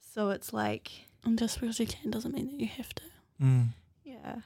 [0.00, 0.90] So it's like,
[1.24, 3.02] And just because you can doesn't mean that you have to.
[3.42, 3.68] Mm.
[4.04, 4.42] yeah.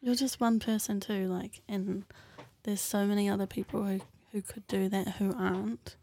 [0.00, 2.04] You're just one person too, like, and
[2.64, 4.00] there's so many other people who
[4.32, 5.96] who could do that who aren't.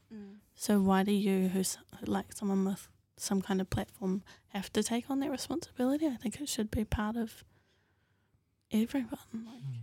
[0.55, 2.87] So why do you, who's like someone with
[3.17, 6.07] some kind of platform, have to take on that responsibility?
[6.07, 7.43] I think it should be part of
[8.71, 9.09] everyone.
[9.33, 9.79] Like, hmm.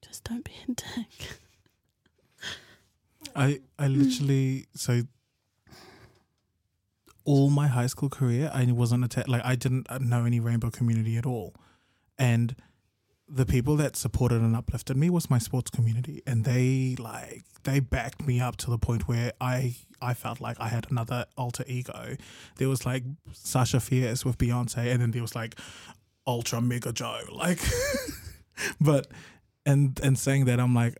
[0.00, 1.38] just don't be a dick.
[3.36, 4.02] I I hmm.
[4.02, 5.02] literally so
[7.24, 10.70] all my high school career I wasn't atta- like I didn't uh, know any rainbow
[10.70, 11.54] community at all,
[12.18, 12.56] and
[13.34, 17.80] the people that supported and uplifted me was my sports community, and they like they
[17.80, 21.64] backed me up to the point where I I felt like I had another alter
[21.66, 22.16] ego.
[22.56, 25.54] There was like Sasha Fierce with Beyonce, and then there was like
[26.26, 27.60] Ultra Mega Joe, like,
[28.80, 29.06] but
[29.64, 30.98] and and saying that I'm like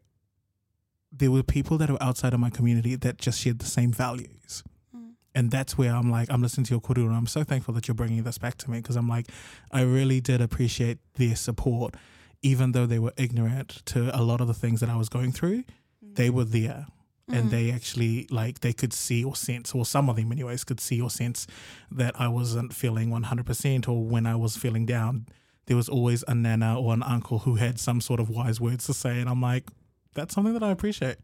[1.12, 4.64] there were people that were outside of my community that just shared the same values.
[4.96, 5.12] Mm.
[5.34, 7.86] And that's where I'm like, I'm listening to your kōrero and I'm so thankful that
[7.86, 9.26] you're bringing this back to me because I'm like,
[9.70, 11.94] I really did appreciate their support,
[12.42, 15.32] even though they were ignorant to a lot of the things that I was going
[15.32, 15.64] through.
[16.02, 16.86] They were there
[17.28, 17.50] and Mm.
[17.50, 21.00] they actually, like, they could see or sense, or some of them, anyways, could see
[21.00, 21.46] or sense
[21.90, 25.26] that I wasn't feeling 100% or when I was feeling down.
[25.66, 28.84] There was always a nana or an uncle who had some sort of wise words
[28.86, 29.20] to say.
[29.20, 29.70] And I'm like,
[30.14, 31.18] that's something that I appreciate,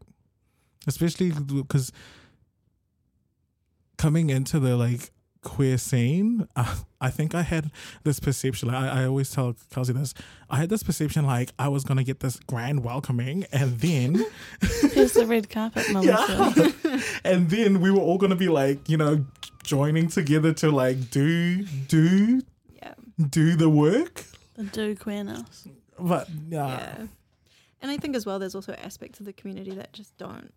[0.87, 1.91] especially because
[3.97, 5.11] coming into the like
[5.41, 7.71] queer scene, uh, I think I had
[8.03, 8.67] this perception.
[8.69, 10.13] Like, I, I always tell Kelsey this.
[10.49, 14.25] I had this perception like I was gonna get this grand welcoming, and then
[14.91, 16.73] Here's the red carpet, Melissa.
[16.83, 19.25] yeah, and then we were all gonna be like, you know,
[19.63, 22.41] joining together to like do do
[22.75, 22.93] Yeah.
[23.29, 24.25] do the work.
[24.55, 25.67] The do queerness.
[25.97, 27.07] But yeah, yeah.
[27.81, 30.53] And I think as well, there's also aspects of the community that just don't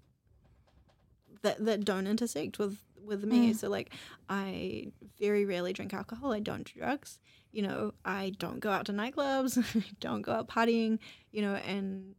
[1.43, 3.53] that that don't intersect with with me.
[3.53, 3.57] Mm.
[3.57, 3.91] So like,
[4.29, 6.33] I very rarely drink alcohol.
[6.33, 7.19] I don't do drugs.
[7.53, 9.59] You know, I don't go out to nightclubs.
[9.77, 10.99] I don't go out partying.
[11.31, 12.15] You know, and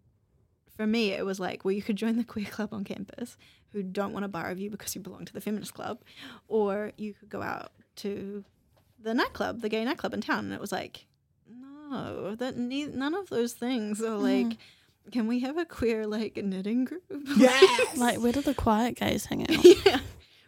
[0.78, 3.38] for me, it was like, well, you could join the queer club on campus
[3.72, 6.00] who don't want to bar of you because you belong to the feminist club,
[6.48, 8.44] or you could go out to
[9.02, 11.08] the nightclub, the gay nightclub in town, and it was like,
[11.90, 14.46] no, that ne- none of those things are like.
[14.48, 14.58] Mhm.
[15.12, 17.04] Can we have a queer like knitting group?
[17.36, 19.66] yes, Like, where do the quiet guys hang out?
[19.86, 20.00] yeah.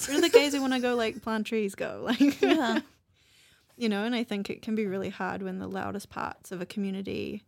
[0.07, 2.01] Where do the gays who want to go like plant trees go?
[2.19, 2.79] Like, Yeah.
[3.77, 6.61] you know, and I think it can be really hard when the loudest parts of
[6.61, 7.43] a community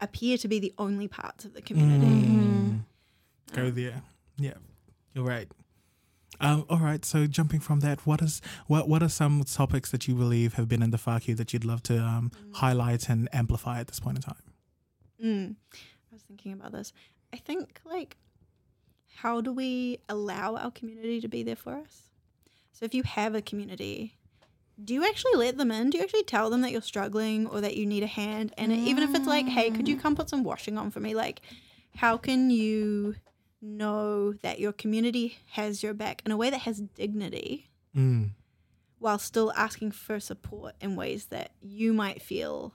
[0.00, 2.06] appear to be the only parts of the community.
[2.26, 2.80] Mm.
[3.52, 4.02] Go Um, there.
[4.36, 4.54] Yeah,
[5.14, 5.48] you're right.
[6.40, 7.04] Um, all right.
[7.04, 10.66] So jumping from that, what is what what are some topics that you believe have
[10.68, 14.16] been in the FAQ that you'd love to um, highlight and amplify at this point
[14.16, 14.42] in time?
[15.22, 15.56] Mm.
[15.74, 16.92] I was thinking about this.
[17.32, 18.16] I think like
[19.22, 22.08] how do we allow our community to be there for us?
[22.72, 24.16] So if you have a community,
[24.82, 25.90] do you actually let them in?
[25.90, 28.52] Do you actually tell them that you're struggling or that you need a hand?
[28.58, 31.14] And even if it's like, hey, could you come put some washing on for me?
[31.14, 31.40] Like,
[31.94, 33.14] how can you
[33.60, 38.30] know that your community has your back in a way that has dignity Mm.
[38.98, 42.72] while still asking for support in ways that you might feel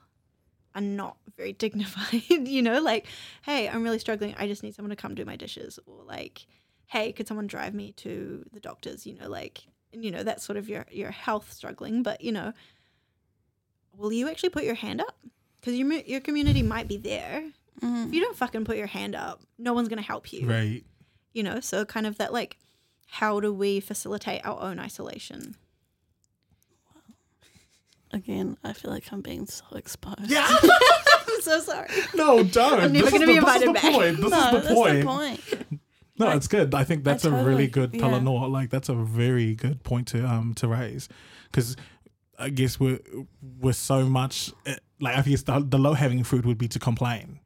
[0.77, 2.47] are not very dignified?
[2.47, 3.07] you know, like,
[3.43, 4.35] hey, I'm really struggling.
[4.37, 5.79] I just need someone to come do my dishes.
[5.85, 6.45] Or like,
[6.85, 9.05] hey, could someone drive me to the doctors?
[9.05, 12.03] You know, like, you know, that's sort of your, your health struggling.
[12.03, 12.53] But, you know,
[13.95, 15.17] will you actually put your hand up?
[15.59, 17.43] Because your, your community might be there.
[17.81, 18.07] Mm.
[18.07, 20.47] If you don't fucking put your hand up, no one's going to help you.
[20.47, 20.83] Right.
[21.33, 22.57] You know, so kind of that like,
[23.07, 25.55] how do we facilitate our own isolation?
[28.13, 30.29] Again, I feel like I'm being so exposed.
[30.29, 30.47] Yeah.
[30.51, 31.89] I'm so sorry.
[32.15, 32.79] no, don't.
[32.81, 33.93] I'm never gonna the- be this is invited the back.
[33.93, 34.17] Point.
[34.17, 34.99] This no, is the that's point.
[34.99, 35.79] the point.
[36.19, 36.73] No, Like, it's good.
[36.73, 38.01] I think that's a totally- really good yeah.
[38.01, 38.49] Talanoa.
[38.51, 41.09] Like that's a very good point to um to raise,
[41.51, 41.75] because
[42.39, 42.99] I guess we're
[43.59, 46.79] we're so much eh, like I guess the, the low hanging fruit would be to
[46.79, 47.39] complain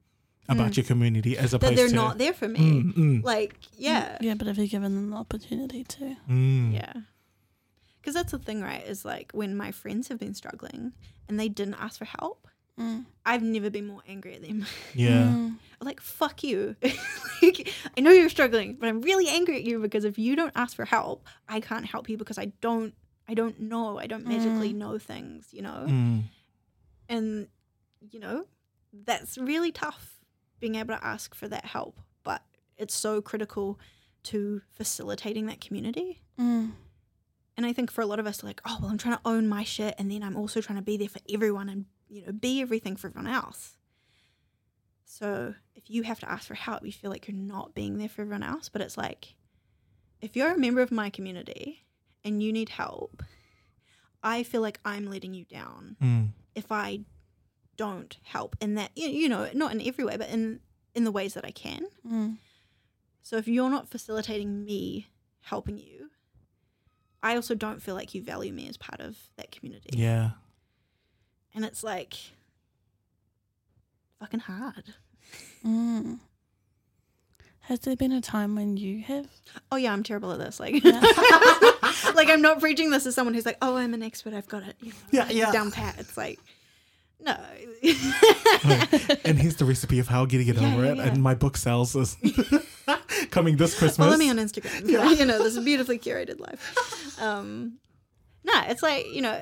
[0.47, 1.75] about your community as opposed Mm.
[1.75, 2.59] That they're to not there for me.
[2.59, 4.17] Mm, mm, Like, yeah.
[4.19, 6.17] Yeah, but have you given them the opportunity to?
[6.29, 6.73] mm.
[6.73, 6.93] Yeah.
[8.01, 8.83] Because that's the thing, right?
[8.85, 10.93] Is like when my friends have been struggling
[11.29, 12.47] and they didn't ask for help,
[12.79, 13.05] Mm.
[13.25, 14.65] I've never been more angry at them.
[14.93, 15.23] yeah.
[15.23, 15.57] Mm.
[15.81, 16.75] like, fuck you.
[17.41, 20.53] like, I know you're struggling, but I'm really angry at you because if you don't
[20.55, 22.93] ask for help, I can't help you because I don't
[23.27, 23.97] I don't know.
[23.97, 25.85] I don't magically know things, you know?
[25.87, 26.23] Mm.
[27.07, 27.47] And
[28.09, 28.45] you know,
[28.91, 30.19] that's really tough
[30.59, 32.41] being able to ask for that help, but
[32.77, 33.79] it's so critical
[34.23, 36.21] to facilitating that community.
[37.57, 39.47] And I think for a lot of us, like, oh, well, I'm trying to own
[39.47, 39.93] my shit.
[39.97, 42.95] And then I'm also trying to be there for everyone and, you know, be everything
[42.95, 43.75] for everyone else.
[45.05, 48.09] So if you have to ask for help, you feel like you're not being there
[48.09, 48.69] for everyone else.
[48.69, 49.35] But it's like,
[50.21, 51.85] if you're a member of my community
[52.23, 53.21] and you need help,
[54.23, 56.29] I feel like I'm letting you down Mm.
[56.55, 57.01] if I
[57.75, 60.59] don't help in that, you you know, not in every way, but in,
[60.93, 61.85] in the ways that I can.
[62.07, 62.37] Mm.
[63.23, 65.07] So if you're not facilitating me
[65.41, 66.09] helping you,
[67.23, 69.89] I also don't feel like you value me as part of that community.
[69.97, 70.31] Yeah.
[71.53, 72.15] And it's like
[74.19, 74.93] fucking hard.
[75.65, 76.19] Mm.
[77.65, 79.27] Has there been a time when you have?
[79.71, 80.59] Oh yeah, I'm terrible at this.
[80.59, 80.99] Like Yeah.
[82.15, 84.33] like I'm not preaching this as someone who's like, "Oh, I'm an expert.
[84.33, 85.51] I've got it." You know, Yeah, yeah.
[85.51, 85.95] Down pat.
[85.99, 86.39] It's like
[87.23, 87.37] no.
[89.23, 90.97] and here's the recipe of how getting it Yeah, over yeah, it.
[90.97, 91.03] yeah.
[91.03, 92.17] And my book sells is
[93.31, 94.07] coming this Christmas.
[94.07, 94.87] Follow me on Instagram.
[95.17, 97.19] you know, this is beautifully curated life.
[97.21, 97.79] Um,
[98.43, 99.41] no, it's like you know,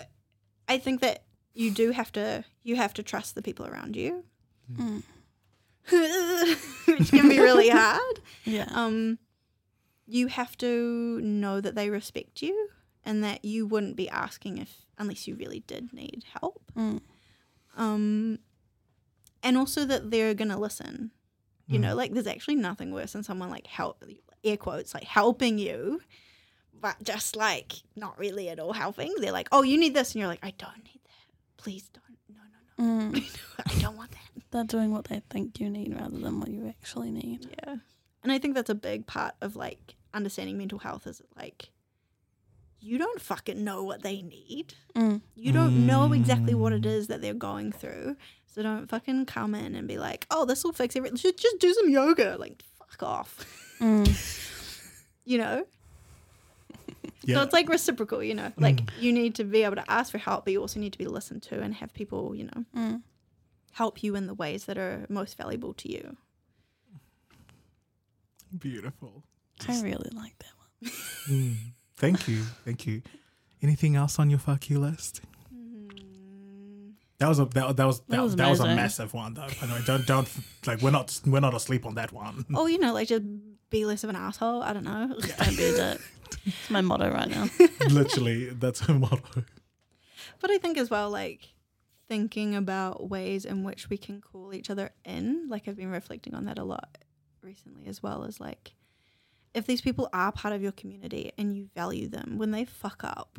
[0.68, 1.24] I think that
[1.54, 4.24] you do have to you have to trust the people around you,
[4.78, 5.04] Mm.
[6.88, 8.20] which can be really hard.
[8.44, 8.68] Yeah.
[8.72, 9.18] Um,
[10.06, 12.70] you have to know that they respect you
[13.04, 16.62] and that you wouldn't be asking if unless you really did need help.
[16.78, 17.02] Mm.
[17.78, 18.40] Um,
[19.42, 21.12] and also that they're gonna listen.
[21.70, 24.04] You know, like there's actually nothing worse than someone like help
[24.44, 26.02] air quotes like helping you,
[26.80, 29.14] but just like not really at all helping.
[29.20, 31.58] They're like, "Oh, you need this," and you're like, "I don't need that.
[31.58, 32.18] Please don't.
[32.28, 33.12] No, no, no.
[33.12, 33.40] Mm.
[33.66, 34.20] I don't want that."
[34.52, 37.48] They're doing what they think you need rather than what you actually need.
[37.64, 37.76] Yeah.
[38.24, 41.70] And I think that's a big part of like understanding mental health is like
[42.82, 44.74] you don't fucking know what they need.
[44.96, 45.22] Mm.
[45.36, 48.16] You don't know exactly what it is that they're going through.
[48.54, 51.18] So don't fucking come in and be like, "Oh, this will fix everything.
[51.18, 53.76] Just, just do some yoga." Like, fuck off.
[53.80, 54.08] Mm.
[55.26, 55.66] You know?
[57.22, 57.36] Yeah.
[57.36, 58.52] So it's like reciprocal, you know?
[58.58, 60.98] Like you need to be able to ask for help, but you also need to
[60.98, 63.02] be listened to and have people, you know, Mm.
[63.74, 66.18] help you in the ways that are most valuable to you.
[68.58, 69.24] Beautiful.
[69.68, 70.92] I really like that one.
[71.28, 71.56] Mm.
[71.98, 72.42] Thank you.
[72.66, 73.04] Thank you.
[73.62, 75.22] Anything else on your fuck you list?
[77.20, 79.48] That was a that, that was that, That was that was a massive one though.
[79.60, 80.30] By the way, don't don't
[80.66, 82.46] like we're not we're not asleep on that one.
[82.54, 83.24] Oh, you know, like just
[83.70, 84.64] be less of an asshole.
[84.64, 85.08] I don't know.
[85.38, 86.02] Don't be a dick.
[86.46, 87.48] It's my motto right now.
[87.90, 89.44] Literally, that's her motto.
[90.40, 91.50] But I think as well, like
[92.08, 95.48] thinking about ways in which we can call each other in.
[95.50, 96.98] Like I've been reflecting on that a lot
[97.44, 98.24] recently as well.
[98.24, 98.72] Is like
[99.54, 103.04] if these people are part of your community and you value them, when they fuck
[103.04, 103.38] up,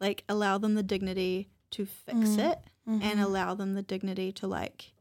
[0.00, 2.52] like allow them the dignity to fix Mm.
[2.52, 4.92] it and allow them the dignity to like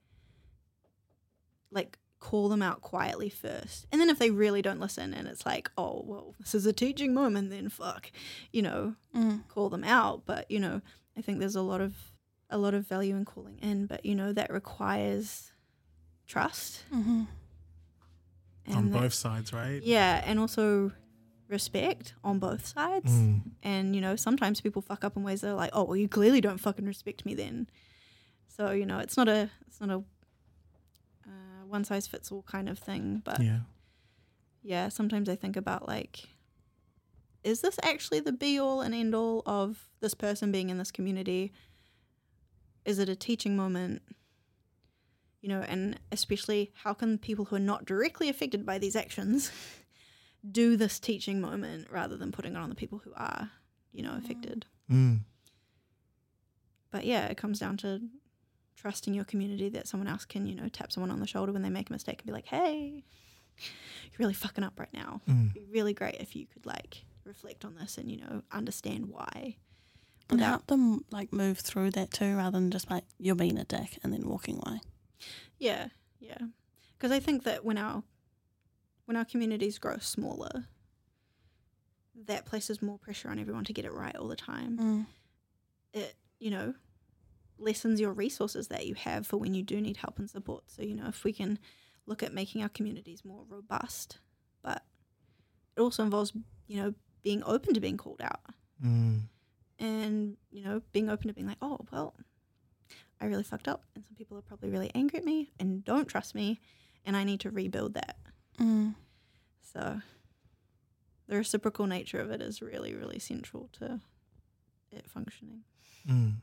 [1.72, 3.88] like call them out quietly first.
[3.92, 6.74] And then if they really don't listen and it's like, oh well, this is a
[6.74, 8.12] teaching moment, then fuck,
[8.52, 9.48] you know, Mm.
[9.48, 10.82] call them out but you know
[11.18, 11.96] i think there's a lot of
[12.52, 15.52] a lot of value in calling in but you know that requires
[16.28, 17.24] trust Mm-hmm.
[18.68, 19.82] on that- both sides, right?
[19.82, 20.92] Yeah, and also
[21.50, 23.12] respect on both sides.
[23.12, 23.42] Mm.
[23.64, 26.08] And you know, sometimes people fuck up in ways that are like, oh, well, you
[26.08, 27.68] clearly don't fucking respect me then.
[28.48, 30.04] So you know, it's not a it's not a
[31.26, 33.22] uh, one size fits all kind of thing.
[33.26, 33.60] But yeah.
[34.62, 34.90] Yeah.
[34.90, 36.30] sometimes I think about like,
[37.44, 40.92] is this actually the be all and end all of this person being in this
[40.92, 41.52] community?
[42.86, 44.02] Is it a teaching moment?
[45.42, 49.52] You know, and especially how can people who are not directly affected by these actions
[50.50, 53.52] do this teaching moment rather than putting it on the people who are,
[53.92, 54.66] you know, affected?
[54.92, 55.22] Mm.
[56.92, 58.02] But yeah, it comes down to
[58.76, 61.62] trusting your community that someone else can, you know, tap someone on the shoulder when
[61.62, 63.04] they make a mistake and be like, hey,
[63.58, 65.22] you're really fucking up right now.
[65.30, 65.52] Mm.
[65.52, 69.08] It'd be really great if you could like reflect on this and, you know, understand
[69.08, 69.58] why.
[70.32, 73.64] And help them like move through that too, rather than just like you're being a
[73.64, 74.80] dick and then walking away.
[75.58, 75.88] Yeah,
[76.20, 76.38] yeah.
[76.98, 78.04] Because I think that when our
[79.10, 80.66] when our communities grow smaller,
[82.28, 84.78] that places more pressure on everyone to get it right all the time.
[84.78, 85.06] Mm.
[85.94, 86.76] It you know
[87.58, 90.66] lessens your resources that you have for when you do need help and support.
[90.68, 91.58] So you know if we can
[92.06, 94.20] look at making our communities more robust,
[94.62, 94.84] but
[95.76, 96.32] it also involves
[96.68, 96.94] you know
[97.24, 98.42] being open to being called out
[98.86, 99.24] Mm.
[99.80, 102.16] and you know being open to being like oh well
[103.20, 106.08] i really fucked up and some people are probably really angry at me and don't
[106.08, 106.62] trust me
[107.04, 108.16] and i need to rebuild that
[108.60, 108.96] Mm.
[109.74, 110.02] so
[111.28, 114.00] the reciprocal nature of it is really really central to
[114.92, 115.64] it functioning
[116.08, 116.36] Mm.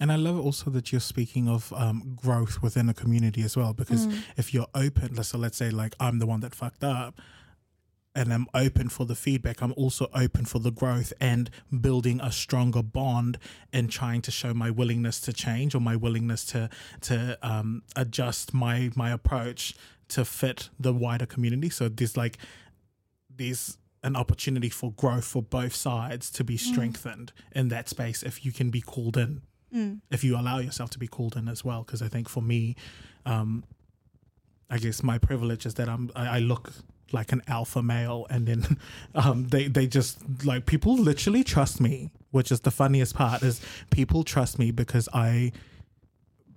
[0.00, 3.72] And I love also that you're speaking of um, growth within a community as well,
[3.74, 4.22] because Mm.
[4.36, 7.20] if you're open, so let's say like I'm the one that fucked up,
[8.16, 11.50] and I'm open for the feedback, I'm also open for the growth and
[11.80, 13.38] building a stronger bond
[13.72, 16.68] and trying to show my willingness to change or my willingness to
[17.02, 19.74] to um, adjust my my approach
[20.08, 21.70] to fit the wider community.
[21.70, 22.38] So there's like
[23.34, 28.44] there's an opportunity for growth for both sides to be strengthened in that space if
[28.44, 29.40] you can be called in
[29.74, 30.00] mm.
[30.10, 31.82] if you allow yourself to be called in as well.
[31.82, 32.76] Because I think for me,
[33.26, 33.64] um,
[34.70, 36.72] I guess my privilege is that I'm I, I look
[37.12, 38.78] like an alpha male, and then
[39.14, 43.60] um, they they just like people literally trust me, which is the funniest part is
[43.90, 45.52] people trust me because I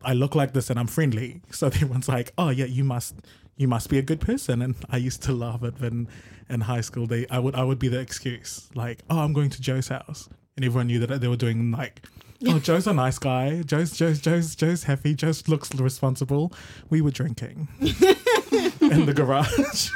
[0.03, 1.41] I look like this and I'm friendly.
[1.51, 3.15] So everyone's like, oh yeah, you must
[3.55, 4.61] you must be a good person.
[4.61, 6.07] And I used to love it when
[6.49, 9.49] in high school they I would I would be the excuse like, oh, I'm going
[9.51, 12.01] to Joe's house, and everyone knew that they were doing like.
[12.45, 13.63] Oh, Joe's a nice guy.
[13.63, 15.15] Joe's Joe's Joe's Joe's happy.
[15.15, 16.53] Joe looks responsible.
[16.91, 19.89] We were drinking in the garage,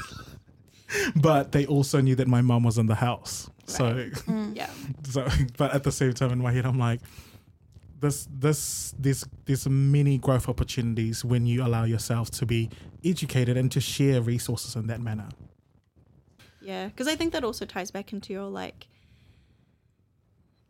[1.15, 3.47] but they also knew that my mom was in the house.
[3.67, 3.83] So
[4.27, 4.55] Mm.
[4.55, 4.69] yeah
[5.03, 5.27] so
[5.57, 6.99] but at the same time in my head i'm like
[8.01, 12.69] this this this there's many growth opportunities when you allow yourself to be
[13.05, 15.29] educated and to share resources in that manner.
[16.61, 18.87] Yeah because i think that also ties back into your like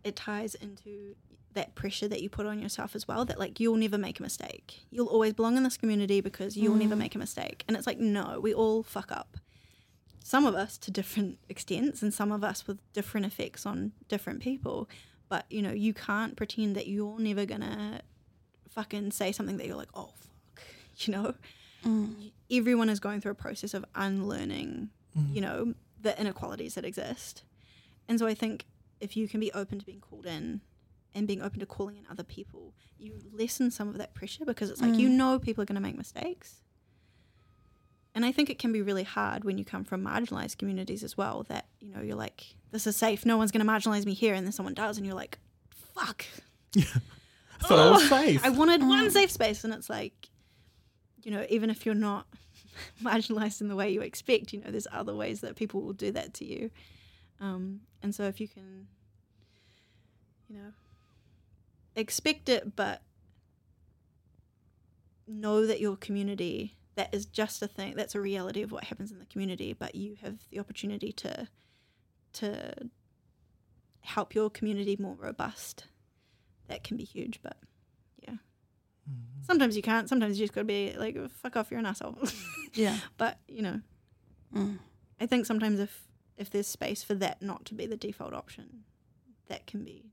[0.04, 1.16] it ties into
[1.54, 4.24] that pressure that you put on yourself as well that like you'll never make a
[4.24, 4.86] mistake.
[4.90, 7.00] You'll always belong in this community because you'll never Mm.
[7.00, 7.66] make a mistake.
[7.68, 9.38] And it's like no we all fuck up.
[10.24, 14.40] Some of us to different extents and some of us with different effects on different
[14.40, 14.88] people
[15.32, 18.02] but you know you can't pretend that you're never gonna
[18.70, 20.64] fucking say something that you're like oh fuck
[21.06, 21.34] you know
[21.84, 22.32] Mm.
[22.52, 24.90] everyone is going through a process of unlearning
[25.34, 27.44] you know the inequalities that exist
[28.08, 28.66] and so i think
[29.00, 30.62] if you can be open to being called in
[31.16, 34.70] and being open to calling in other people you lessen some of that pressure because
[34.70, 35.14] it's like you Mm.
[35.22, 36.62] know people are going to make mistakes
[38.16, 41.16] and i think it can be really hard when you come from marginalized communities as
[41.18, 43.26] well that you know you're like this is safe.
[43.26, 44.34] No one's going to marginalize me here.
[44.34, 45.38] And then someone does and you're like
[45.94, 46.26] fuck.
[46.78, 46.82] I
[47.60, 48.46] thought i was safe.
[48.46, 49.12] I wanted one Mm.
[49.12, 50.30] safe space, and it's like,
[51.22, 52.28] you know, even if you're not
[53.04, 56.12] marginalized in the way you expect, you know, there's other ways that people will do
[56.14, 56.72] that to you.
[57.42, 58.88] Um, and so if you can,
[60.48, 60.72] you know,
[61.98, 63.02] expect it, but
[65.28, 69.12] know that your community that is just a thing that's a reality of what happens
[69.12, 71.48] in the community but you have the opportunity to
[72.34, 72.74] to
[74.02, 75.86] help your community more robust
[76.68, 77.58] that can be huge but
[78.28, 78.36] yeah.
[79.42, 82.18] sometimes you can't sometimes you just gotta be like fuck off you're an asshole
[82.74, 82.98] Yeah.
[83.18, 83.82] but you know
[84.54, 84.80] Mm.
[85.22, 86.04] i think sometimes if
[86.36, 88.84] if there's space for that not to be the default option
[89.48, 90.12] that can be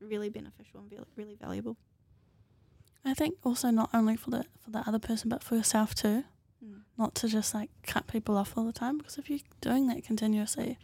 [0.00, 1.76] really beneficial and val- really valuable
[3.06, 6.24] I think also not only for the for the other person but for yourself too.
[6.64, 6.80] Mm.
[6.98, 10.04] Not to just like cut people off all the time because if you're doing that
[10.04, 10.78] continuously,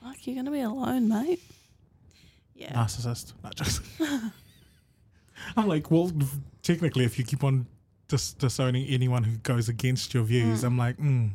[0.00, 1.40] fuck, you're gonna be alone, mate.
[2.54, 3.82] yeah narcissist not just
[5.56, 6.12] i'm like well
[6.62, 7.66] technically if you keep on
[8.08, 10.60] dis- disowning anyone who goes against your views.
[10.62, 10.66] Mm.
[10.66, 11.30] I'm like, mm,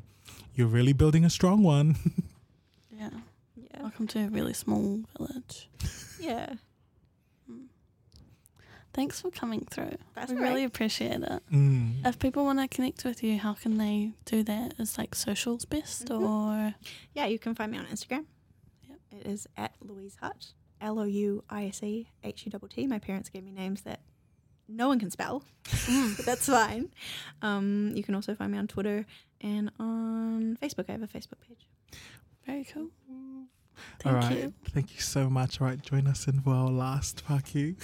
[0.55, 1.95] you're really building a strong one.
[2.91, 3.12] Yeah.
[3.55, 3.82] Yeah.
[3.82, 5.70] Welcome to a really small village.
[6.20, 6.55] Yeah.
[8.94, 9.98] Thanks for coming through.
[10.16, 10.50] That's we all right.
[10.50, 11.42] really appreciate it.
[11.52, 12.06] Mm.
[12.06, 14.74] If people want to connect with you, how can they do that?
[14.80, 16.22] Is like socials best Mhm.
[16.28, 16.76] or
[17.14, 18.26] Yeah, you can find me on Instagram.
[18.90, 19.00] Yep.
[19.22, 22.88] It is at Louise Hutt, L O U I S E H U T T.
[22.88, 24.00] My parents gave me names that
[24.68, 25.72] no one can spell, but
[26.26, 26.90] that's fine.
[27.42, 29.06] Um, you can also find me on Twitter
[29.42, 30.86] and on Facebook.
[30.90, 31.68] I have a Facebook page.
[32.46, 32.90] very cool.
[34.06, 34.38] All Thank right.
[34.38, 34.54] you.
[34.74, 35.60] Thank you so much.
[35.62, 37.76] All right, join us in for our last fuck you.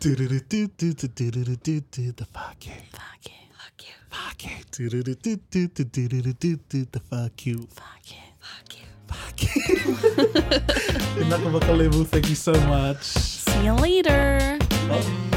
[0.00, 2.72] do do do do do do do do do do the fuck you.
[2.92, 3.32] Fuck you.
[3.52, 3.94] Fuck you.
[4.10, 4.50] Fuck you.
[4.70, 7.68] Do do do do do do do do do do the fuck you.
[7.74, 8.16] Fuck you.
[8.40, 8.84] Fuck you.
[9.06, 9.48] Fuck you.
[12.04, 13.02] Thank you so much.
[13.02, 14.58] See you later.
[14.88, 15.30] Bye.